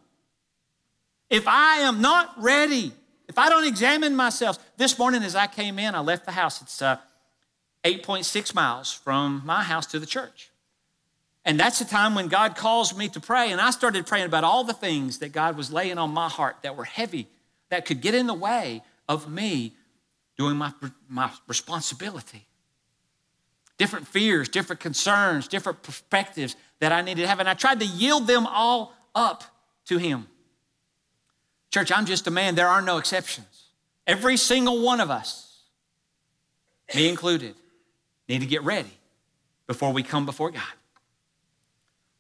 If 1.30 1.50
I 1.50 1.80
am 1.80 2.00
not 2.00 2.42
ready, 2.42 2.94
if 3.28 3.38
I 3.38 3.50
don't 3.50 3.68
examine 3.68 4.16
myself, 4.16 4.58
this 4.78 4.98
morning 4.98 5.22
as 5.22 5.36
I 5.36 5.48
came 5.48 5.80
in, 5.80 5.96
I 5.96 6.00
left 6.00 6.26
the 6.26 6.32
house. 6.32 6.62
It's 6.62 6.82
uh, 6.82 6.96
8.6 7.84 8.56
miles 8.56 8.94
from 8.94 9.42
my 9.44 9.64
house 9.64 9.86
to 9.88 10.00
the 10.00 10.06
church. 10.06 10.50
And 11.46 11.60
that's 11.60 11.78
the 11.78 11.86
time 11.86 12.16
when 12.16 12.28
God 12.28 12.56
calls 12.56 12.98
me 12.98 13.08
to 13.10 13.20
pray. 13.20 13.52
And 13.52 13.62
I 13.62 13.70
started 13.70 14.08
praying 14.08 14.26
about 14.26 14.44
all 14.44 14.64
the 14.64 14.74
things 14.74 15.20
that 15.20 15.32
God 15.32 15.56
was 15.56 15.72
laying 15.72 16.00
on 16.00 16.10
my 16.10 16.28
heart 16.28 16.58
that 16.64 16.76
were 16.76 16.86
heavy, 16.86 17.28
that 17.70 17.86
could 17.86 18.02
get 18.02 18.16
in 18.16 18.26
the 18.26 18.34
way 18.34 18.82
of 19.08 19.30
me 19.30 19.74
doing 20.38 20.58
my, 20.58 20.74
my 21.08 21.32
responsibility. 21.48 22.48
Different 23.78 24.08
fears, 24.08 24.50
different 24.50 24.80
concerns, 24.80 25.48
different 25.48 25.84
perspectives 25.84 26.56
that 26.80 26.92
I 26.92 27.02
needed 27.02 27.22
to 27.22 27.28
have. 27.28 27.40
And 27.40 27.48
I 27.48 27.54
tried 27.54 27.80
to 27.82 27.86
yield 27.86 28.26
them 28.26 28.48
all 28.48 28.94
up 29.14 29.44
to 29.86 29.98
Him. 29.98 30.28
Church, 31.72 31.92
I'm 31.92 32.06
just 32.06 32.26
a 32.26 32.32
man. 32.32 32.56
There 32.56 32.68
are 32.68 32.82
no 32.82 32.98
exceptions. 32.98 33.66
Every 34.08 34.38
single 34.38 34.82
one 34.82 35.00
of 35.00 35.12
us, 35.12 35.62
me 36.96 37.08
included, 37.10 37.56
need 38.28 38.40
to 38.40 38.48
get 38.48 38.64
ready 38.64 38.98
before 39.68 39.92
we 39.92 40.02
come 40.02 40.26
before 40.26 40.52
God. 40.52 40.64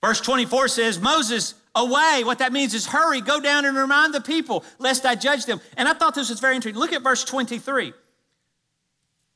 Verse 0.05 0.21
24 0.21 0.67
says, 0.67 0.99
Moses, 0.99 1.55
away. 1.73 2.21
What 2.23 2.37
that 2.37 2.53
means 2.53 2.75
is 2.75 2.85
hurry, 2.85 3.21
go 3.21 3.39
down 3.39 3.65
and 3.65 3.75
remind 3.75 4.13
the 4.13 4.21
people, 4.21 4.63
lest 4.77 5.03
I 5.03 5.15
judge 5.15 5.47
them. 5.47 5.59
And 5.77 5.89
I 5.89 5.93
thought 5.93 6.13
this 6.13 6.29
was 6.29 6.39
very 6.39 6.55
interesting. 6.55 6.79
Look 6.79 6.93
at 6.93 7.01
verse 7.01 7.23
23. 7.23 7.91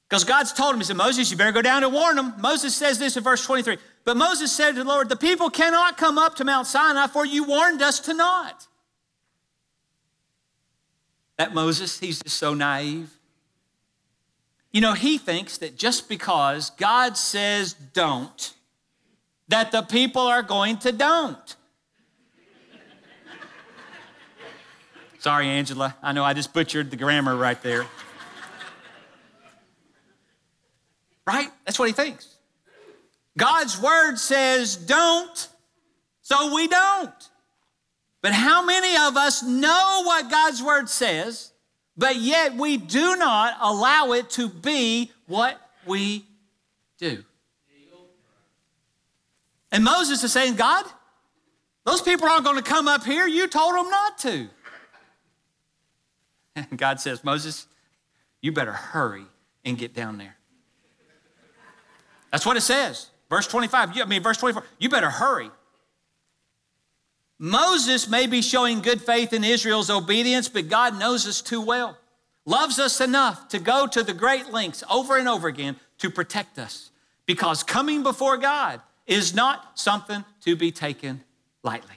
Because 0.07 0.23
God's 0.25 0.53
told 0.53 0.75
him, 0.75 0.79
He 0.79 0.85
said, 0.85 0.95
Moses, 0.95 1.31
you 1.31 1.37
better 1.37 1.51
go 1.51 1.63
down 1.63 1.83
and 1.83 1.91
warn 1.91 2.17
them. 2.17 2.35
Moses 2.37 2.75
says 2.75 2.99
this 2.99 3.17
in 3.17 3.23
verse 3.23 3.43
23. 3.43 3.79
But 4.05 4.15
Moses 4.15 4.51
said 4.51 4.73
to 4.73 4.83
the 4.83 4.87
Lord, 4.87 5.09
The 5.09 5.15
people 5.15 5.49
cannot 5.49 5.97
come 5.97 6.19
up 6.19 6.35
to 6.35 6.45
Mount 6.45 6.67
Sinai, 6.67 7.07
for 7.07 7.25
you 7.25 7.45
warned 7.45 7.81
us 7.81 7.99
to 8.01 8.13
not. 8.13 8.67
That 11.37 11.51
Moses, 11.51 11.99
he's 11.99 12.21
just 12.21 12.37
so 12.37 12.53
naive. 12.53 13.09
You 14.71 14.81
know, 14.81 14.93
he 14.93 15.17
thinks 15.17 15.57
that 15.57 15.79
just 15.79 16.07
because 16.07 16.69
God 16.69 17.17
says 17.17 17.73
don't, 17.73 18.53
that 19.49 19.71
the 19.71 19.81
people 19.81 20.21
are 20.21 20.43
going 20.43 20.77
to 20.77 20.91
don't. 20.91 21.55
Sorry, 25.19 25.47
Angela. 25.47 25.95
I 26.01 26.13
know 26.13 26.23
I 26.23 26.33
just 26.33 26.53
butchered 26.53 26.91
the 26.91 26.95
grammar 26.95 27.35
right 27.35 27.61
there. 27.61 27.85
right? 31.27 31.49
That's 31.65 31.77
what 31.77 31.89
he 31.89 31.93
thinks. 31.93 32.37
God's 33.37 33.79
word 33.81 34.15
says 34.15 34.77
don't, 34.77 35.47
so 36.21 36.55
we 36.55 36.67
don't. 36.67 37.29
But 38.21 38.33
how 38.33 38.63
many 38.63 38.95
of 38.97 39.17
us 39.17 39.43
know 39.43 40.03
what 40.05 40.29
God's 40.29 40.63
word 40.63 40.89
says, 40.89 41.51
but 41.97 42.17
yet 42.17 42.55
we 42.55 42.77
do 42.77 43.15
not 43.15 43.57
allow 43.59 44.13
it 44.13 44.29
to 44.31 44.47
be 44.47 45.11
what 45.27 45.59
we 45.85 46.25
do? 46.97 47.23
And 49.71 49.83
Moses 49.83 50.23
is 50.23 50.31
saying, 50.31 50.55
God, 50.55 50.85
those 51.85 52.01
people 52.01 52.27
aren't 52.27 52.43
going 52.43 52.57
to 52.57 52.63
come 52.63 52.87
up 52.87 53.03
here. 53.03 53.27
You 53.27 53.47
told 53.47 53.75
them 53.75 53.89
not 53.89 54.17
to. 54.19 54.49
And 56.55 56.77
God 56.77 56.99
says, 56.99 57.23
Moses, 57.23 57.67
you 58.41 58.51
better 58.51 58.73
hurry 58.73 59.25
and 59.63 59.77
get 59.77 59.93
down 59.93 60.17
there. 60.17 60.35
That's 62.31 62.45
what 62.45 62.57
it 62.57 62.61
says. 62.61 63.09
Verse 63.29 63.47
25, 63.47 63.97
I 63.97 64.05
mean, 64.05 64.23
verse 64.23 64.37
24, 64.37 64.63
you 64.79 64.89
better 64.89 65.09
hurry. 65.09 65.49
Moses 67.37 68.09
may 68.09 68.27
be 68.27 68.41
showing 68.41 68.81
good 68.81 69.01
faith 69.01 69.31
in 69.31 69.43
Israel's 69.43 69.89
obedience, 69.89 70.49
but 70.49 70.67
God 70.67 70.99
knows 70.99 71.25
us 71.25 71.41
too 71.41 71.61
well, 71.61 71.97
loves 72.45 72.79
us 72.79 72.99
enough 72.99 73.47
to 73.49 73.59
go 73.59 73.87
to 73.87 74.03
the 74.03 74.13
great 74.13 74.51
lengths 74.51 74.83
over 74.91 75.17
and 75.17 75.29
over 75.29 75.47
again 75.47 75.77
to 75.99 76.09
protect 76.09 76.59
us. 76.59 76.91
Because 77.25 77.63
coming 77.63 78.03
before 78.03 78.37
God 78.37 78.81
is 79.09 79.33
not 79.33 79.71
something 79.77 80.23
to 80.41 80.55
be 80.55 80.71
taken 80.71 81.21
lightly. 81.63 81.95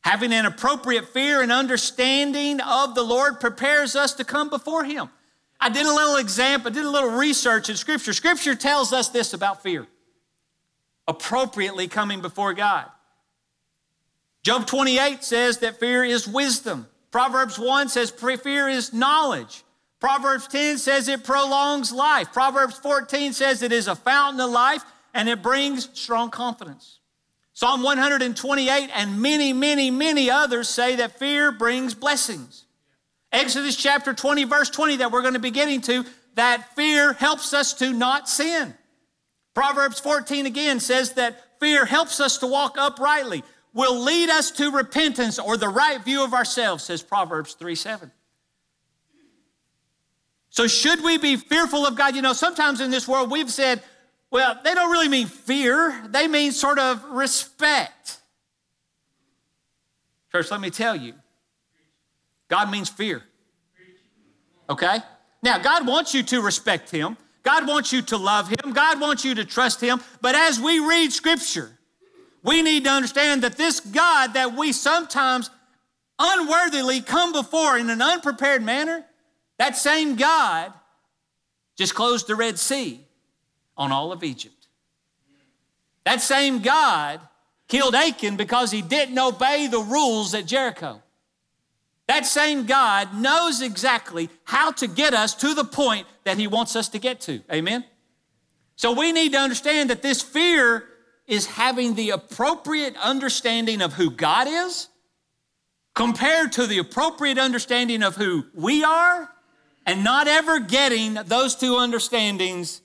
Having 0.00 0.32
an 0.32 0.46
appropriate 0.46 1.08
fear 1.10 1.42
and 1.42 1.52
understanding 1.52 2.60
of 2.60 2.94
the 2.94 3.02
Lord 3.02 3.38
prepares 3.38 3.94
us 3.94 4.14
to 4.14 4.24
come 4.24 4.48
before 4.48 4.84
Him. 4.84 5.10
I 5.60 5.68
did 5.68 5.86
a 5.86 5.94
little 5.94 6.16
example, 6.16 6.70
I 6.70 6.74
did 6.74 6.84
a 6.84 6.90
little 6.90 7.10
research 7.10 7.68
in 7.68 7.76
Scripture. 7.76 8.14
Scripture 8.14 8.54
tells 8.54 8.92
us 8.92 9.10
this 9.10 9.34
about 9.34 9.62
fear 9.62 9.86
appropriately 11.06 11.86
coming 11.86 12.22
before 12.22 12.54
God. 12.54 12.86
Job 14.42 14.66
28 14.66 15.22
says 15.22 15.58
that 15.58 15.78
fear 15.78 16.02
is 16.02 16.26
wisdom. 16.26 16.86
Proverbs 17.10 17.58
1 17.58 17.90
says 17.90 18.10
fear 18.10 18.68
is 18.68 18.94
knowledge. 18.94 19.64
Proverbs 20.00 20.48
10 20.48 20.78
says 20.78 21.08
it 21.08 21.24
prolongs 21.24 21.92
life. 21.92 22.32
Proverbs 22.32 22.78
14 22.78 23.34
says 23.34 23.62
it 23.62 23.72
is 23.72 23.86
a 23.86 23.94
fountain 23.94 24.40
of 24.40 24.50
life 24.50 24.82
and 25.14 25.28
it 25.28 25.42
brings 25.42 25.88
strong 25.98 26.30
confidence. 26.30 26.98
Psalm 27.54 27.84
128 27.84 28.90
and 28.92 29.22
many, 29.22 29.52
many, 29.52 29.90
many 29.90 30.28
others 30.28 30.68
say 30.68 30.96
that 30.96 31.18
fear 31.18 31.52
brings 31.52 31.94
blessings. 31.94 32.64
Exodus 33.30 33.76
chapter 33.76 34.12
20, 34.12 34.44
verse 34.44 34.70
20, 34.70 34.96
that 34.96 35.12
we're 35.12 35.22
going 35.22 35.34
to 35.34 35.40
be 35.40 35.52
getting 35.52 35.80
to, 35.82 36.04
that 36.34 36.74
fear 36.74 37.12
helps 37.12 37.54
us 37.54 37.72
to 37.74 37.92
not 37.92 38.28
sin. 38.28 38.74
Proverbs 39.54 40.00
14 40.00 40.46
again 40.46 40.80
says 40.80 41.12
that 41.12 41.60
fear 41.60 41.84
helps 41.84 42.18
us 42.18 42.38
to 42.38 42.48
walk 42.48 42.76
uprightly, 42.76 43.44
will 43.72 44.00
lead 44.00 44.30
us 44.30 44.50
to 44.52 44.72
repentance 44.72 45.38
or 45.38 45.56
the 45.56 45.68
right 45.68 46.02
view 46.04 46.24
of 46.24 46.34
ourselves, 46.34 46.82
says 46.82 47.02
Proverbs 47.02 47.54
3 47.54 47.76
7. 47.76 48.10
So, 50.50 50.66
should 50.68 51.02
we 51.02 51.18
be 51.18 51.36
fearful 51.36 51.84
of 51.84 51.96
God? 51.96 52.14
You 52.14 52.22
know, 52.22 52.32
sometimes 52.32 52.80
in 52.80 52.90
this 52.90 53.08
world 53.08 53.30
we've 53.30 53.50
said, 53.50 53.82
well, 54.34 54.58
they 54.64 54.74
don't 54.74 54.90
really 54.90 55.06
mean 55.06 55.28
fear, 55.28 56.02
they 56.08 56.26
mean 56.26 56.50
sort 56.50 56.80
of 56.80 57.04
respect. 57.04 58.18
Church, 60.32 60.50
let 60.50 60.60
me 60.60 60.70
tell 60.70 60.96
you, 60.96 61.14
God 62.48 62.68
means 62.68 62.88
fear. 62.88 63.22
Okay? 64.68 64.98
Now, 65.40 65.58
God 65.58 65.86
wants 65.86 66.14
you 66.14 66.24
to 66.24 66.40
respect 66.42 66.90
Him. 66.90 67.16
God 67.44 67.68
wants 67.68 67.92
you 67.92 68.02
to 68.02 68.16
love 68.16 68.48
Him. 68.48 68.72
God 68.72 69.00
wants 69.00 69.24
you 69.24 69.36
to 69.36 69.44
trust 69.44 69.80
Him. 69.80 70.00
But 70.20 70.34
as 70.34 70.58
we 70.58 70.80
read 70.80 71.12
Scripture, 71.12 71.78
We 72.44 72.60
need 72.60 72.84
to 72.84 72.90
understand 72.90 73.42
that 73.42 73.56
this 73.56 73.80
God 73.80 74.34
that 74.34 74.54
we 74.54 74.72
sometimes 74.72 75.48
unworthily 76.18 77.00
come 77.00 77.32
before 77.32 77.78
in 77.78 77.88
an 77.88 78.02
unprepared 78.02 78.62
manner, 78.62 79.04
that 79.58 79.76
same 79.76 80.16
God 80.16 80.72
just 81.76 81.94
closed 81.94 82.26
the 82.26 82.34
Red 82.34 82.58
Sea 82.58 83.03
on 83.76 83.92
all 83.92 84.12
of 84.12 84.22
Egypt. 84.22 84.68
That 86.04 86.20
same 86.20 86.60
God 86.60 87.20
killed 87.68 87.94
Achan 87.94 88.36
because 88.36 88.70
he 88.70 88.82
didn't 88.82 89.18
obey 89.18 89.66
the 89.66 89.80
rules 89.80 90.34
at 90.34 90.46
Jericho. 90.46 91.00
That 92.06 92.26
same 92.26 92.66
God 92.66 93.14
knows 93.14 93.62
exactly 93.62 94.28
how 94.44 94.72
to 94.72 94.86
get 94.86 95.14
us 95.14 95.34
to 95.36 95.54
the 95.54 95.64
point 95.64 96.06
that 96.24 96.36
he 96.36 96.46
wants 96.46 96.76
us 96.76 96.88
to 96.90 96.98
get 96.98 97.20
to. 97.22 97.40
Amen? 97.50 97.84
So 98.76 98.92
we 98.92 99.12
need 99.12 99.32
to 99.32 99.38
understand 99.38 99.90
that 99.90 100.02
this 100.02 100.20
fear 100.20 100.84
is 101.26 101.46
having 101.46 101.94
the 101.94 102.10
appropriate 102.10 102.96
understanding 103.02 103.80
of 103.80 103.94
who 103.94 104.10
God 104.10 104.46
is 104.48 104.88
compared 105.94 106.52
to 106.52 106.66
the 106.66 106.78
appropriate 106.78 107.38
understanding 107.38 108.02
of 108.02 108.16
who 108.16 108.44
we 108.52 108.84
are 108.84 109.30
and 109.86 110.04
not 110.04 110.28
ever 110.28 110.58
getting 110.58 111.14
those 111.14 111.54
two 111.54 111.76
understandings 111.76 112.82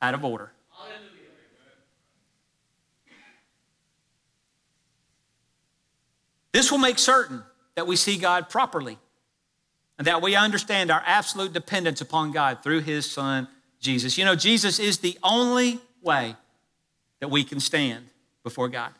out 0.00 0.14
of 0.14 0.24
order. 0.24 0.52
This 6.52 6.70
will 6.70 6.78
make 6.78 6.98
certain 6.98 7.42
that 7.76 7.86
we 7.86 7.96
see 7.96 8.16
God 8.16 8.48
properly 8.48 8.98
and 9.98 10.06
that 10.06 10.22
we 10.22 10.34
understand 10.34 10.90
our 10.90 11.02
absolute 11.06 11.52
dependence 11.52 12.00
upon 12.00 12.32
God 12.32 12.62
through 12.62 12.80
His 12.80 13.08
Son, 13.08 13.48
Jesus. 13.80 14.18
You 14.18 14.24
know, 14.24 14.34
Jesus 14.34 14.78
is 14.78 14.98
the 14.98 15.16
only 15.22 15.78
way 16.02 16.34
that 17.20 17.28
we 17.28 17.44
can 17.44 17.60
stand 17.60 18.06
before 18.42 18.68
God. 18.68 18.92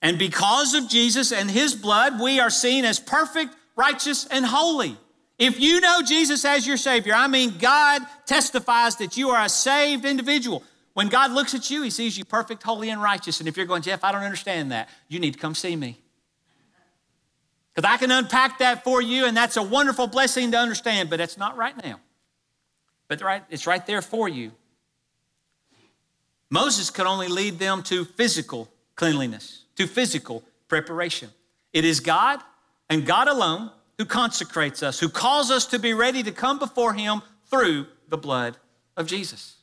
And 0.00 0.18
because 0.18 0.74
of 0.74 0.88
Jesus 0.88 1.30
and 1.30 1.50
His 1.50 1.74
blood, 1.74 2.20
we 2.20 2.40
are 2.40 2.50
seen 2.50 2.84
as 2.84 2.98
perfect, 2.98 3.54
righteous, 3.76 4.26
and 4.26 4.46
holy. 4.46 4.96
If 5.40 5.58
you 5.58 5.80
know 5.80 6.02
Jesus 6.02 6.44
as 6.44 6.66
your 6.66 6.76
Savior, 6.76 7.14
I 7.14 7.26
mean, 7.26 7.56
God 7.58 8.02
testifies 8.26 8.96
that 8.96 9.16
you 9.16 9.30
are 9.30 9.42
a 9.42 9.48
saved 9.48 10.04
individual. 10.04 10.62
When 10.92 11.08
God 11.08 11.32
looks 11.32 11.54
at 11.54 11.70
you, 11.70 11.82
He 11.82 11.88
sees 11.88 12.18
you 12.18 12.26
perfect, 12.26 12.62
holy, 12.62 12.90
and 12.90 13.02
righteous. 13.02 13.40
And 13.40 13.48
if 13.48 13.56
you're 13.56 13.64
going, 13.64 13.80
Jeff, 13.80 14.04
I 14.04 14.12
don't 14.12 14.22
understand 14.22 14.70
that, 14.70 14.90
you 15.08 15.18
need 15.18 15.32
to 15.32 15.40
come 15.40 15.54
see 15.54 15.74
me. 15.74 15.98
Because 17.74 17.90
I 17.90 17.96
can 17.96 18.10
unpack 18.10 18.58
that 18.58 18.84
for 18.84 19.00
you, 19.00 19.24
and 19.24 19.34
that's 19.34 19.56
a 19.56 19.62
wonderful 19.62 20.06
blessing 20.08 20.50
to 20.50 20.58
understand, 20.58 21.08
but 21.08 21.20
it's 21.20 21.38
not 21.38 21.56
right 21.56 21.74
now. 21.82 22.00
But 23.08 23.22
right, 23.22 23.42
it's 23.48 23.66
right 23.66 23.84
there 23.86 24.02
for 24.02 24.28
you. 24.28 24.52
Moses 26.50 26.90
could 26.90 27.06
only 27.06 27.28
lead 27.28 27.58
them 27.58 27.82
to 27.84 28.04
physical 28.04 28.68
cleanliness, 28.94 29.64
to 29.76 29.86
physical 29.86 30.42
preparation. 30.68 31.30
It 31.72 31.86
is 31.86 32.00
God 32.00 32.40
and 32.90 33.06
God 33.06 33.26
alone 33.26 33.70
who 34.00 34.06
consecrates 34.06 34.82
us, 34.82 34.98
who 34.98 35.10
calls 35.10 35.50
us 35.50 35.66
to 35.66 35.78
be 35.78 35.92
ready 35.92 36.22
to 36.22 36.32
come 36.32 36.58
before 36.58 36.94
Him 36.94 37.20
through 37.50 37.86
the 38.08 38.16
blood 38.16 38.56
of 38.96 39.06
Jesus. 39.06 39.56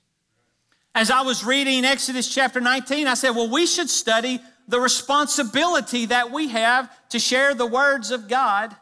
As 0.93 1.09
I 1.09 1.21
was 1.21 1.43
reading 1.43 1.83
Exodus 1.83 2.31
chapter 2.31 2.61
19, 2.61 3.07
I 3.07 3.15
said, 3.15 3.31
well, 3.31 3.49
we 3.49 3.65
should 3.65 3.89
study 3.89 4.39
the 4.67 4.79
responsibility 4.79 6.05
that 6.05 6.29
we 6.29 6.49
have 6.49 6.87
to 7.09 7.17
share 7.17 7.55
the 7.55 7.65
words 7.65 8.11
of 8.11 8.27
God 8.27 8.75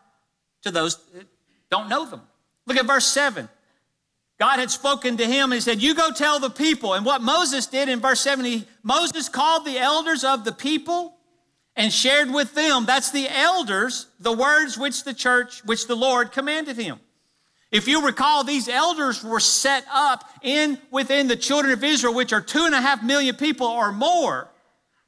to 0.64 0.72
those 0.72 0.98
that 1.14 1.26
don't 1.72 1.88
know 1.88 2.06
them. 2.06 2.24
Look 2.66 2.76
at 2.76 2.86
verse 2.86 3.08
7. 3.08 3.48
God 4.38 4.60
had 4.60 4.72
spoken 4.72 5.16
to 5.16 5.26
him 5.26 5.54
and 5.54 5.54
he 5.54 5.62
said, 5.62 5.82
You 5.82 5.96
go 5.96 6.12
tell 6.12 6.42
the 6.42 6.50
people. 6.50 6.96
And 6.96 7.06
what 7.06 7.22
Moses 7.22 7.66
did 7.68 7.88
in 7.88 8.02
verse 8.02 8.20
70, 8.20 8.66
Moses 8.84 9.30
called 9.30 9.64
the 9.64 9.78
elders 9.78 10.26
of 10.26 10.44
the 10.44 10.52
people 10.52 11.15
and 11.76 11.92
shared 11.92 12.32
with 12.32 12.54
them, 12.56 12.86
that's 12.86 13.12
the 13.12 13.28
elders, 13.30 14.08
the 14.20 14.32
words 14.32 14.78
which 14.78 15.04
the 15.04 15.14
church, 15.14 15.64
which 15.66 15.88
the 15.88 15.96
Lord 15.96 16.32
commanded 16.32 16.78
him. 16.78 17.00
If 17.72 17.88
you 17.88 18.06
recall, 18.06 18.44
these 18.44 18.70
elders 18.70 19.24
were 19.24 19.40
set 19.40 19.86
up 19.92 20.30
in 20.42 20.80
within 20.92 21.28
the 21.28 21.36
children 21.36 21.74
of 21.74 21.84
Israel, 21.84 22.14
which 22.14 22.32
are 22.32 22.42
two 22.42 22.64
and 22.66 22.74
a 22.74 22.80
half 22.80 23.04
million 23.04 23.36
people 23.36 23.68
or 23.68 23.92
more. 23.92 24.50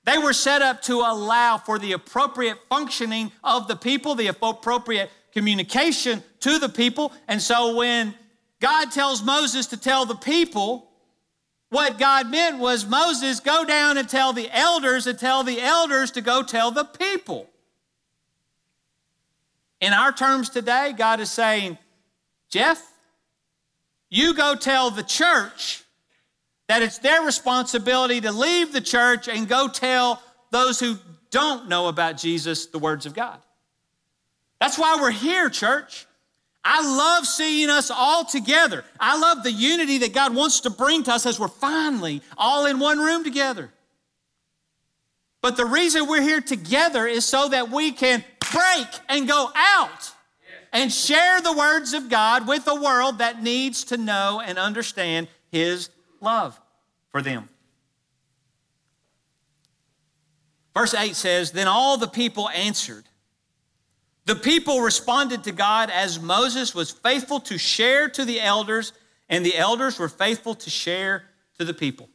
They 0.03 0.17
were 0.17 0.33
set 0.33 0.61
up 0.61 0.81
to 0.83 0.99
allow 0.99 1.57
for 1.57 1.79
the 1.79 1.93
appropriate 1.93 2.57
functioning 2.69 3.31
of 3.43 3.67
the 3.67 3.75
people, 3.75 4.15
the 4.15 4.27
appropriate 4.27 5.11
communication 5.33 6.23
to 6.41 6.59
the 6.59 6.69
people. 6.69 7.13
And 7.27 7.41
so 7.41 7.75
when 7.75 8.15
God 8.59 8.91
tells 8.91 9.23
Moses 9.23 9.67
to 9.67 9.77
tell 9.77 10.05
the 10.05 10.15
people, 10.15 10.86
what 11.69 11.97
God 11.97 12.29
meant 12.31 12.59
was 12.59 12.85
Moses, 12.85 13.39
go 13.39 13.65
down 13.65 13.97
and 13.97 14.07
tell 14.07 14.33
the 14.33 14.49
elders 14.51 15.05
and 15.05 15.19
tell 15.19 15.43
the 15.43 15.61
elders 15.61 16.11
to 16.11 16.21
go 16.21 16.41
tell 16.41 16.71
the 16.71 16.85
people. 16.85 17.49
In 19.81 19.93
our 19.93 20.11
terms 20.11 20.49
today, 20.49 20.93
God 20.97 21.19
is 21.19 21.29
saying, 21.29 21.77
Jeff, 22.49 22.81
you 24.09 24.33
go 24.33 24.55
tell 24.55 24.89
the 24.89 25.03
church 25.03 25.83
that 26.67 26.81
it's 26.81 26.97
their 26.97 27.21
responsibility 27.21 28.21
to 28.21 28.31
leave 28.31 28.71
the 28.71 28.81
church 28.81 29.27
and 29.27 29.47
go 29.47 29.67
tell 29.67 30.21
those 30.51 30.79
who 30.79 30.97
don't 31.29 31.67
know 31.67 31.87
about 31.87 32.17
Jesus 32.17 32.67
the 32.67 32.79
words 32.79 33.05
of 33.05 33.13
God. 33.13 33.39
That's 34.59 34.77
why 34.77 34.97
we're 34.99 35.11
here, 35.11 35.49
church. 35.49 36.06
I 36.63 36.81
love 36.81 37.25
seeing 37.25 37.69
us 37.69 37.89
all 37.89 38.25
together. 38.25 38.83
I 38.99 39.17
love 39.17 39.43
the 39.43 39.51
unity 39.51 39.99
that 39.99 40.13
God 40.13 40.35
wants 40.35 40.61
to 40.61 40.69
bring 40.69 41.03
to 41.03 41.13
us 41.13 41.25
as 41.25 41.39
we're 41.39 41.47
finally 41.47 42.21
all 42.37 42.65
in 42.65 42.79
one 42.79 42.99
room 42.99 43.23
together. 43.23 43.71
But 45.41 45.55
the 45.55 45.65
reason 45.65 46.07
we're 46.07 46.21
here 46.21 46.41
together 46.41 47.07
is 47.07 47.23
so 47.23 47.49
that 47.49 47.69
we 47.69 47.91
can 47.91 48.23
break 48.51 48.87
and 49.07 49.27
go 49.27 49.49
out 49.55 50.11
and 50.73 50.91
share 50.91 51.41
the 51.41 51.53
words 51.53 51.93
of 51.93 52.09
God 52.09 52.47
with 52.47 52.67
a 52.67 52.75
world 52.75 53.19
that 53.19 53.41
needs 53.41 53.85
to 53.85 53.97
know 53.97 54.41
and 54.45 54.57
understand 54.57 55.27
His 55.51 55.89
love 56.19 56.59
for 57.11 57.21
them. 57.21 57.47
Verse 60.73 60.93
8 60.93 61.15
says 61.15 61.51
Then 61.51 61.67
all 61.67 61.97
the 61.97 62.07
people 62.07 62.49
answered. 62.49 63.05
The 64.27 64.35
people 64.35 64.81
responded 64.81 65.45
to 65.45 65.53
God 65.53 65.89
as 65.89 66.19
Moses 66.19 66.75
was 66.75 66.91
faithful 66.91 67.39
to 67.39 67.57
share 67.57 68.09
to 68.09 68.25
the 68.25 68.41
elders, 68.41 68.91
and 69.29 69.45
the 69.45 69.55
elders 69.55 69.97
were 69.97 70.09
faithful 70.09 70.53
to 70.53 70.69
share 70.69 71.23
to 71.57 71.63
the 71.63 71.73
people. 71.73 72.09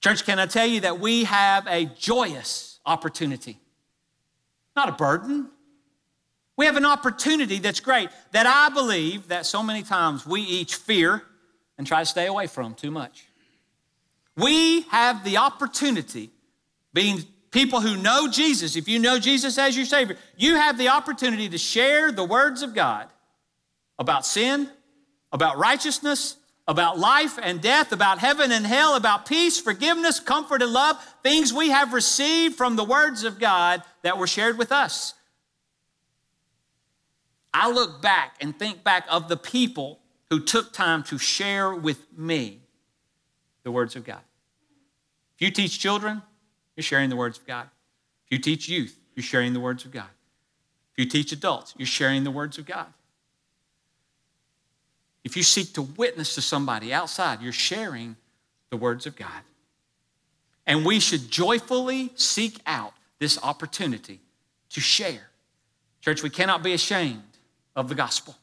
Church, 0.00 0.24
can 0.24 0.38
I 0.38 0.46
tell 0.46 0.66
you 0.66 0.82
that 0.82 1.00
we 1.00 1.24
have 1.24 1.66
a 1.66 1.86
joyous 1.86 2.78
opportunity? 2.86 3.58
Not 4.76 4.88
a 4.88 4.92
burden. 4.92 5.50
We 6.56 6.66
have 6.66 6.76
an 6.76 6.86
opportunity 6.86 7.58
that's 7.58 7.80
great 7.80 8.08
that 8.30 8.46
I 8.46 8.72
believe 8.72 9.26
that 9.26 9.46
so 9.46 9.64
many 9.64 9.82
times 9.82 10.24
we 10.24 10.42
each 10.42 10.76
fear 10.76 11.24
and 11.76 11.88
try 11.88 12.02
to 12.02 12.06
stay 12.06 12.26
away 12.26 12.46
from 12.46 12.74
too 12.74 12.92
much. 12.92 13.26
We 14.36 14.82
have 14.82 15.24
the 15.24 15.38
opportunity, 15.38 16.30
being 16.92 17.24
people 17.56 17.80
who 17.80 17.96
know 17.96 18.28
Jesus, 18.28 18.76
if 18.76 18.86
you 18.86 18.98
know 18.98 19.18
Jesus 19.18 19.56
as 19.56 19.74
your 19.74 19.86
Savior, 19.86 20.18
you 20.36 20.56
have 20.56 20.76
the 20.76 20.88
opportunity 20.88 21.48
to 21.48 21.56
share 21.56 22.12
the 22.12 22.22
words 22.22 22.60
of 22.60 22.74
God 22.74 23.08
about 23.98 24.26
sin, 24.26 24.68
about 25.32 25.56
righteousness, 25.56 26.36
about 26.68 26.98
life 26.98 27.38
and 27.42 27.62
death, 27.62 27.92
about 27.92 28.18
heaven 28.18 28.52
and 28.52 28.66
hell, 28.66 28.94
about 28.94 29.24
peace, 29.24 29.58
forgiveness, 29.58 30.20
comfort, 30.20 30.60
and 30.60 30.70
love, 30.70 31.02
things 31.22 31.50
we 31.50 31.70
have 31.70 31.94
received 31.94 32.56
from 32.56 32.76
the 32.76 32.84
words 32.84 33.24
of 33.24 33.38
God 33.38 33.82
that 34.02 34.18
were 34.18 34.26
shared 34.26 34.58
with 34.58 34.70
us. 34.70 35.14
I 37.54 37.70
look 37.70 38.02
back 38.02 38.36
and 38.42 38.54
think 38.58 38.84
back 38.84 39.06
of 39.08 39.28
the 39.28 39.36
people 39.38 40.00
who 40.28 40.40
took 40.40 40.74
time 40.74 41.04
to 41.04 41.16
share 41.16 41.74
with 41.74 42.06
me 42.14 42.60
the 43.62 43.70
words 43.70 43.96
of 43.96 44.04
God. 44.04 44.20
If 45.36 45.40
you 45.46 45.50
teach 45.50 45.78
children, 45.78 46.20
you're 46.76 46.84
sharing 46.84 47.10
the 47.10 47.16
words 47.16 47.38
of 47.38 47.46
God. 47.46 47.68
If 48.26 48.32
you 48.32 48.38
teach 48.38 48.68
youth, 48.68 48.98
you're 49.14 49.24
sharing 49.24 49.52
the 49.52 49.60
words 49.60 49.84
of 49.84 49.92
God. 49.92 50.08
If 50.92 51.04
you 51.04 51.10
teach 51.10 51.32
adults, 51.32 51.74
you're 51.76 51.86
sharing 51.86 52.24
the 52.24 52.30
words 52.30 52.58
of 52.58 52.66
God. 52.66 52.86
If 55.24 55.36
you 55.36 55.42
seek 55.42 55.72
to 55.74 55.82
witness 55.82 56.34
to 56.36 56.40
somebody 56.40 56.92
outside, 56.92 57.42
you're 57.42 57.52
sharing 57.52 58.16
the 58.70 58.76
words 58.76 59.06
of 59.06 59.16
God. 59.16 59.42
And 60.66 60.84
we 60.84 61.00
should 61.00 61.30
joyfully 61.30 62.12
seek 62.14 62.60
out 62.66 62.92
this 63.18 63.38
opportunity 63.42 64.20
to 64.70 64.80
share. 64.80 65.30
Church, 66.00 66.22
we 66.22 66.30
cannot 66.30 66.62
be 66.62 66.74
ashamed 66.74 67.22
of 67.74 67.88
the 67.88 67.94
gospel. 67.94 68.36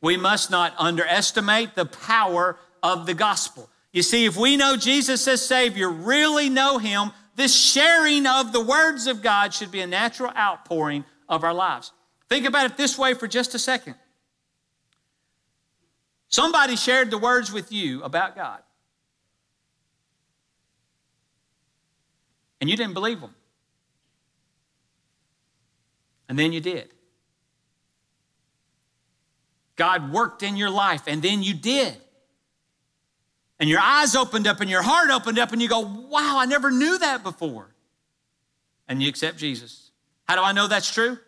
We 0.00 0.16
must 0.16 0.50
not 0.50 0.74
underestimate 0.78 1.74
the 1.74 1.84
power 1.84 2.58
of 2.82 3.06
the 3.06 3.14
gospel. 3.14 3.68
You 3.92 4.02
see, 4.02 4.24
if 4.24 4.36
we 4.36 4.56
know 4.56 4.76
Jesus 4.76 5.26
as 5.28 5.44
Savior, 5.44 5.90
really 5.90 6.48
know 6.48 6.78
Him, 6.78 7.10
this 7.40 7.54
sharing 7.54 8.26
of 8.26 8.52
the 8.52 8.60
words 8.60 9.06
of 9.06 9.22
God 9.22 9.54
should 9.54 9.70
be 9.70 9.80
a 9.80 9.86
natural 9.86 10.30
outpouring 10.36 11.04
of 11.28 11.44
our 11.44 11.54
lives. 11.54 11.92
Think 12.28 12.46
about 12.46 12.70
it 12.70 12.76
this 12.76 12.98
way 12.98 13.14
for 13.14 13.26
just 13.26 13.54
a 13.54 13.58
second. 13.58 13.94
Somebody 16.28 16.76
shared 16.76 17.10
the 17.10 17.18
words 17.18 17.52
with 17.52 17.72
you 17.72 18.02
about 18.02 18.36
God. 18.36 18.60
and 22.60 22.68
you 22.68 22.76
didn't 22.76 22.94
believe 22.94 23.20
them. 23.20 23.34
And 26.28 26.38
then 26.38 26.52
you 26.52 26.60
did. 26.60 26.92
God 29.76 30.12
worked 30.12 30.42
in 30.42 30.56
your 30.56 30.70
life, 30.70 31.02
and 31.06 31.22
then 31.22 31.42
you 31.42 31.54
did. 31.54 31.96
And 33.60 33.68
your 33.68 33.78
eyes 33.78 34.16
opened 34.16 34.46
up 34.46 34.60
and 34.60 34.70
your 34.70 34.80
heart 34.80 35.10
opened 35.10 35.38
up, 35.38 35.52
and 35.52 35.60
you 35.60 35.68
go, 35.68 35.80
Wow, 35.80 36.38
I 36.38 36.46
never 36.46 36.70
knew 36.70 36.98
that 36.98 37.22
before. 37.22 37.68
And 38.88 39.02
you 39.02 39.08
accept 39.08 39.36
Jesus. 39.36 39.90
How 40.26 40.34
do 40.34 40.42
I 40.42 40.52
know 40.52 40.66
that's 40.66 40.92
true? 40.92 41.18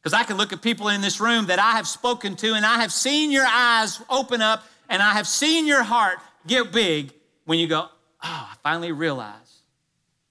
Because 0.00 0.14
I 0.14 0.24
can 0.24 0.38
look 0.38 0.52
at 0.52 0.62
people 0.62 0.88
in 0.88 1.02
this 1.02 1.20
room 1.20 1.46
that 1.46 1.58
I 1.58 1.72
have 1.72 1.86
spoken 1.86 2.34
to, 2.36 2.54
and 2.54 2.64
I 2.64 2.80
have 2.80 2.92
seen 2.92 3.30
your 3.30 3.46
eyes 3.46 4.00
open 4.08 4.40
up, 4.40 4.64
and 4.88 5.02
I 5.02 5.12
have 5.12 5.26
seen 5.28 5.66
your 5.66 5.82
heart 5.82 6.18
get 6.46 6.72
big 6.72 7.12
when 7.44 7.58
you 7.58 7.68
go, 7.68 7.88
Oh, 8.22 8.48
I 8.50 8.54
finally 8.62 8.92
realize 8.92 9.60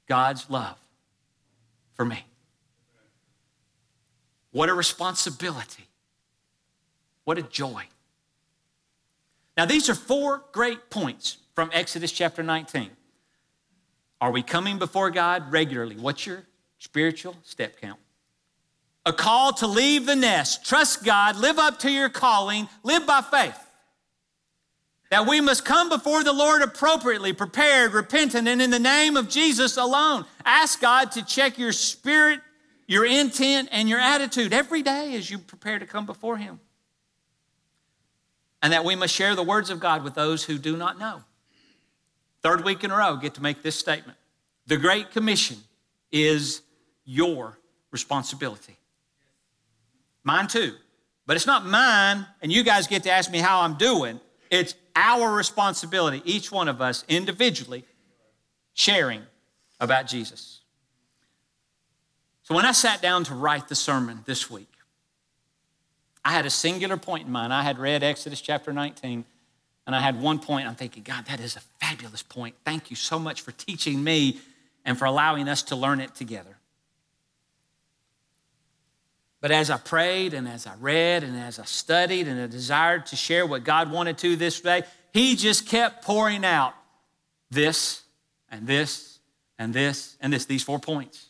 God's 0.08 0.50
love 0.50 0.78
for 1.94 2.06
me. 2.06 2.26
What 4.52 4.70
a 4.70 4.74
responsibility. 4.74 5.88
What 7.24 7.38
a 7.38 7.44
joy. 7.44 7.84
Now, 9.58 9.66
these 9.66 9.90
are 9.90 9.96
four 9.96 10.44
great 10.52 10.90
points 10.90 11.38
from 11.54 11.70
Exodus 11.74 12.12
chapter 12.12 12.44
19. 12.44 12.90
Are 14.20 14.32
we 14.32 14.42
coming 14.42 14.78
before 14.78 15.12
God 15.12 15.52
regularly? 15.52 15.96
What's 15.96 16.26
your 16.26 16.44
spiritual 16.78 17.36
step 17.44 17.80
count? 17.80 18.00
A 19.06 19.14
call 19.14 19.54
to 19.54 19.68
leave 19.68 20.06
the 20.06 20.16
nest, 20.16 20.66
trust 20.66 21.04
God, 21.04 21.38
live 21.38 21.60
up 21.60 21.80
to 21.80 21.92
your 21.92 22.10
calling, 22.10 22.68
live 22.84 23.06
by 23.06 23.22
faith. 23.22 23.60
That 25.12 25.28
we 25.28 25.40
must 25.40 25.64
come 25.64 25.90
before 25.90 26.24
the 26.24 26.34
Lord 26.34 26.62
appropriately, 26.62 27.32
prepared, 27.32 27.94
repentant, 27.94 28.48
and 28.48 28.62
in 28.62 28.72
the 28.72 28.80
name 28.80 29.16
of 29.16 29.30
Jesus 29.30 29.78
alone. 29.78 30.26
Ask 30.44 30.82
God 30.82 31.12
to 31.12 31.24
check 31.24 31.60
your 31.60 31.72
spirit, 31.72 32.42
your 32.88 33.06
intent, 33.06 33.70
and 33.72 33.88
your 33.88 34.00
attitude 34.00 34.52
every 34.52 34.82
day 34.82 35.16
as 35.16 35.30
you 35.30 35.38
prepare 35.38 35.78
to 35.78 35.86
come 35.86 36.08
before 36.08 36.38
Him. 36.38 36.60
And 38.66 38.74
that 38.74 38.84
we 38.84 38.96
must 38.96 39.14
share 39.14 39.36
the 39.36 39.44
words 39.44 39.70
of 39.70 39.80
God 39.80 40.04
with 40.04 40.16
those 40.16 40.44
who 40.44 40.58
do 40.58 40.76
not 40.76 40.98
know. 40.98 41.22
Third 42.42 42.66
week 42.66 42.84
in 42.84 42.90
a 42.90 42.98
row, 42.98 43.16
get 43.16 43.36
to 43.36 43.44
make 43.44 43.62
this 43.62 43.76
statement. 43.76 44.18
The 44.66 44.76
Great 44.76 45.12
Commission 45.12 45.58
is 46.12 46.64
your 47.04 47.60
responsibility. 47.92 48.76
Mine 50.24 50.48
too. 50.48 50.74
But 51.28 51.36
it's 51.36 51.46
not 51.46 51.64
mine, 51.64 52.26
and 52.42 52.52
you 52.52 52.64
guys 52.64 52.88
get 52.88 53.04
to 53.04 53.12
ask 53.12 53.30
me 53.30 53.38
how 53.38 53.62
I'm 53.62 53.76
doing. 53.76 54.20
It's 54.50 54.74
our 54.96 55.32
responsibility, 55.32 56.24
each 56.26 56.52
one 56.52 56.68
of 56.68 56.82
us 56.82 57.06
individually, 57.08 57.86
sharing 58.74 59.22
about 59.80 60.08
Jesus. 60.08 60.62
So 62.42 62.56
when 62.56 62.66
I 62.66 62.72
sat 62.72 63.00
down 63.00 63.26
to 63.26 63.36
write 63.36 63.68
the 63.68 63.76
sermon 63.76 64.24
this 64.26 64.50
week, 64.50 64.75
I 66.26 66.32
had 66.32 66.48
a 66.48 66.50
singular 66.50 66.98
point 66.98 67.28
in 67.28 67.32
mind. 67.32 67.54
I 67.54 67.62
had 67.62 67.78
read 67.78 68.02
Exodus 68.02 68.42
chapter 68.42 68.74
19, 68.74 69.24
and 69.86 69.96
I 69.96 70.02
had 70.02 70.20
one 70.20 70.40
point. 70.40 70.68
I'm 70.68 70.74
thinking, 70.74 71.04
God, 71.04 71.26
that 71.28 71.40
is 71.40 71.56
a 71.56 71.60
fabulous 71.80 72.24
point. 72.24 72.56
Thank 72.66 72.90
you 72.90 72.96
so 72.96 73.20
much 73.20 73.42
for 73.42 73.52
teaching 73.52 74.04
me 74.04 74.40
and 74.84 74.98
for 74.98 75.06
allowing 75.06 75.48
us 75.48 75.62
to 75.64 75.76
learn 75.76 76.02
it 76.02 76.16
together. 76.16 76.58
But 79.40 79.52
as 79.52 79.70
I 79.70 79.78
prayed 79.78 80.34
and 80.34 80.48
as 80.48 80.66
I 80.66 80.74
read 80.80 81.24
and 81.24 81.38
as 81.38 81.60
I 81.60 81.66
studied 81.66 82.28
and 82.28 82.42
I 82.42 82.48
desired 82.48 83.06
to 83.08 83.16
share 83.16 83.46
what 83.46 83.64
God 83.64 83.92
wanted 83.92 84.18
to 84.20 84.36
this 84.36 84.60
day, 84.60 84.82
He 85.14 85.36
just 85.36 85.68
kept 85.68 86.04
pouring 86.04 86.44
out 86.44 86.74
this 87.52 88.02
and 88.50 88.66
this 88.66 89.20
and 89.60 89.72
this 89.72 90.18
and 90.20 90.34
this, 90.34 90.46
these 90.46 90.64
four 90.64 90.80
points. 90.80 91.28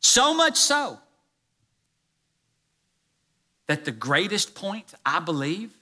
So 0.00 0.34
much 0.34 0.56
so 0.56 0.98
that 3.66 3.84
the 3.84 3.92
greatest 3.92 4.54
point, 4.54 4.94
I 5.04 5.20
believe, 5.20 5.72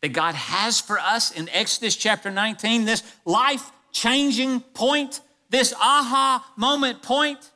that 0.00 0.12
God 0.12 0.34
has 0.34 0.80
for 0.80 0.98
us 0.98 1.30
in 1.30 1.48
Exodus 1.48 1.96
chapter 1.96 2.30
19, 2.30 2.84
this 2.84 3.02
life 3.24 3.70
changing 3.92 4.60
point, 4.60 5.20
this 5.50 5.74
aha 5.74 6.44
moment 6.56 7.02
point, 7.02 7.50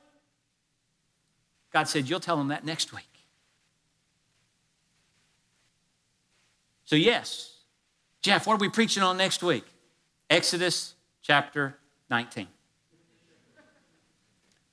God 1.73 1.88
said, 1.88 2.09
You'll 2.09 2.21
tell 2.21 2.37
them 2.37 2.49
that 2.49 2.64
next 2.64 2.92
week. 2.92 3.05
So, 6.85 6.97
yes, 6.97 7.57
Jeff, 8.21 8.47
what 8.47 8.55
are 8.55 8.59
we 8.59 8.68
preaching 8.68 9.03
on 9.03 9.16
next 9.16 9.42
week? 9.42 9.64
Exodus 10.29 10.95
chapter 11.23 11.79
19. 12.11 12.49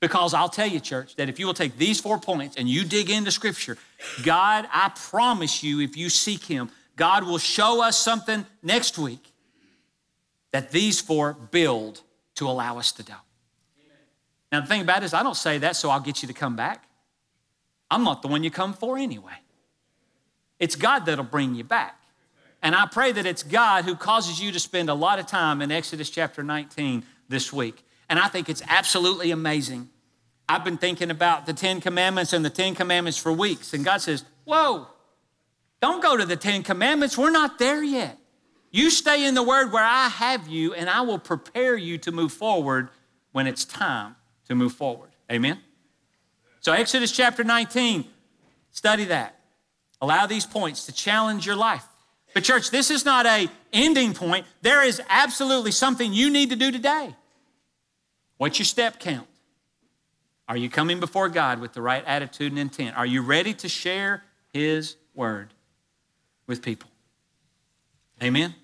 Because 0.00 0.32
I'll 0.32 0.48
tell 0.48 0.66
you, 0.66 0.80
church, 0.80 1.16
that 1.16 1.28
if 1.28 1.38
you 1.38 1.46
will 1.46 1.54
take 1.54 1.76
these 1.76 2.00
four 2.00 2.18
points 2.18 2.56
and 2.56 2.68
you 2.68 2.84
dig 2.84 3.10
into 3.10 3.30
Scripture, 3.30 3.76
God, 4.22 4.66
I 4.72 4.90
promise 4.94 5.62
you, 5.62 5.80
if 5.80 5.96
you 5.96 6.08
seek 6.08 6.44
Him, 6.44 6.70
God 6.96 7.24
will 7.24 7.38
show 7.38 7.82
us 7.82 7.98
something 7.98 8.46
next 8.62 8.98
week 8.98 9.32
that 10.52 10.70
these 10.70 11.00
four 11.00 11.34
build 11.34 12.00
to 12.36 12.48
allow 12.48 12.78
us 12.78 12.92
to 12.92 13.02
do. 13.02 13.12
Now, 14.50 14.62
the 14.62 14.66
thing 14.66 14.80
about 14.80 15.02
it 15.02 15.06
is, 15.06 15.14
I 15.14 15.22
don't 15.22 15.36
say 15.36 15.58
that 15.58 15.76
so 15.76 15.90
I'll 15.90 16.00
get 16.00 16.22
you 16.22 16.28
to 16.28 16.34
come 16.34 16.56
back. 16.56 16.84
I'm 17.90 18.02
not 18.02 18.22
the 18.22 18.28
one 18.28 18.42
you 18.42 18.50
come 18.50 18.72
for 18.72 18.96
anyway. 18.96 19.38
It's 20.58 20.76
God 20.76 21.06
that'll 21.06 21.24
bring 21.24 21.54
you 21.54 21.64
back. 21.64 21.96
And 22.62 22.74
I 22.74 22.86
pray 22.86 23.12
that 23.12 23.26
it's 23.26 23.42
God 23.42 23.84
who 23.84 23.94
causes 23.94 24.40
you 24.40 24.52
to 24.52 24.60
spend 24.60 24.90
a 24.90 24.94
lot 24.94 25.18
of 25.18 25.26
time 25.26 25.62
in 25.62 25.70
Exodus 25.70 26.10
chapter 26.10 26.42
19 26.42 27.04
this 27.28 27.52
week. 27.52 27.84
And 28.10 28.18
I 28.18 28.26
think 28.26 28.48
it's 28.48 28.62
absolutely 28.68 29.30
amazing. 29.30 29.88
I've 30.48 30.64
been 30.64 30.78
thinking 30.78 31.12
about 31.12 31.46
the 31.46 31.52
Ten 31.52 31.80
Commandments 31.80 32.32
and 32.32 32.44
the 32.44 32.50
Ten 32.50 32.74
Commandments 32.74 33.16
for 33.16 33.32
weeks. 33.32 33.72
And 33.72 33.84
God 33.84 34.02
says, 34.02 34.24
Whoa, 34.44 34.88
don't 35.80 36.02
go 36.02 36.16
to 36.16 36.26
the 36.26 36.36
Ten 36.36 36.64
Commandments. 36.64 37.16
We're 37.16 37.30
not 37.30 37.60
there 37.60 37.84
yet. 37.84 38.18
You 38.72 38.90
stay 38.90 39.24
in 39.24 39.34
the 39.34 39.44
Word 39.44 39.72
where 39.72 39.84
I 39.84 40.08
have 40.08 40.48
you, 40.48 40.74
and 40.74 40.90
I 40.90 41.02
will 41.02 41.20
prepare 41.20 41.76
you 41.76 41.98
to 41.98 42.10
move 42.10 42.32
forward 42.32 42.88
when 43.30 43.46
it's 43.46 43.64
time 43.64 44.16
to 44.48 44.56
move 44.56 44.72
forward. 44.72 45.10
Amen? 45.30 45.60
So, 46.60 46.72
Exodus 46.72 47.12
chapter 47.12 47.44
19, 47.44 48.04
study 48.72 49.04
that. 49.04 49.38
Allow 50.00 50.26
these 50.26 50.46
points 50.46 50.86
to 50.86 50.92
challenge 50.92 51.46
your 51.46 51.56
life. 51.56 51.86
But, 52.34 52.42
church, 52.42 52.70
this 52.70 52.90
is 52.90 53.04
not 53.04 53.24
a 53.24 53.48
ending 53.72 54.14
point. 54.14 54.46
There 54.62 54.82
is 54.82 55.00
absolutely 55.08 55.70
something 55.70 56.12
you 56.12 56.28
need 56.28 56.50
to 56.50 56.56
do 56.56 56.72
today. 56.72 57.14
What's 58.40 58.58
your 58.58 58.64
step 58.64 58.98
count? 58.98 59.26
Are 60.48 60.56
you 60.56 60.70
coming 60.70 60.98
before 60.98 61.28
God 61.28 61.60
with 61.60 61.74
the 61.74 61.82
right 61.82 62.02
attitude 62.06 62.52
and 62.52 62.58
intent? 62.58 62.96
Are 62.96 63.04
you 63.04 63.20
ready 63.20 63.52
to 63.52 63.68
share 63.68 64.22
His 64.54 64.96
word 65.14 65.52
with 66.46 66.62
people? 66.62 66.88
Amen? 68.22 68.54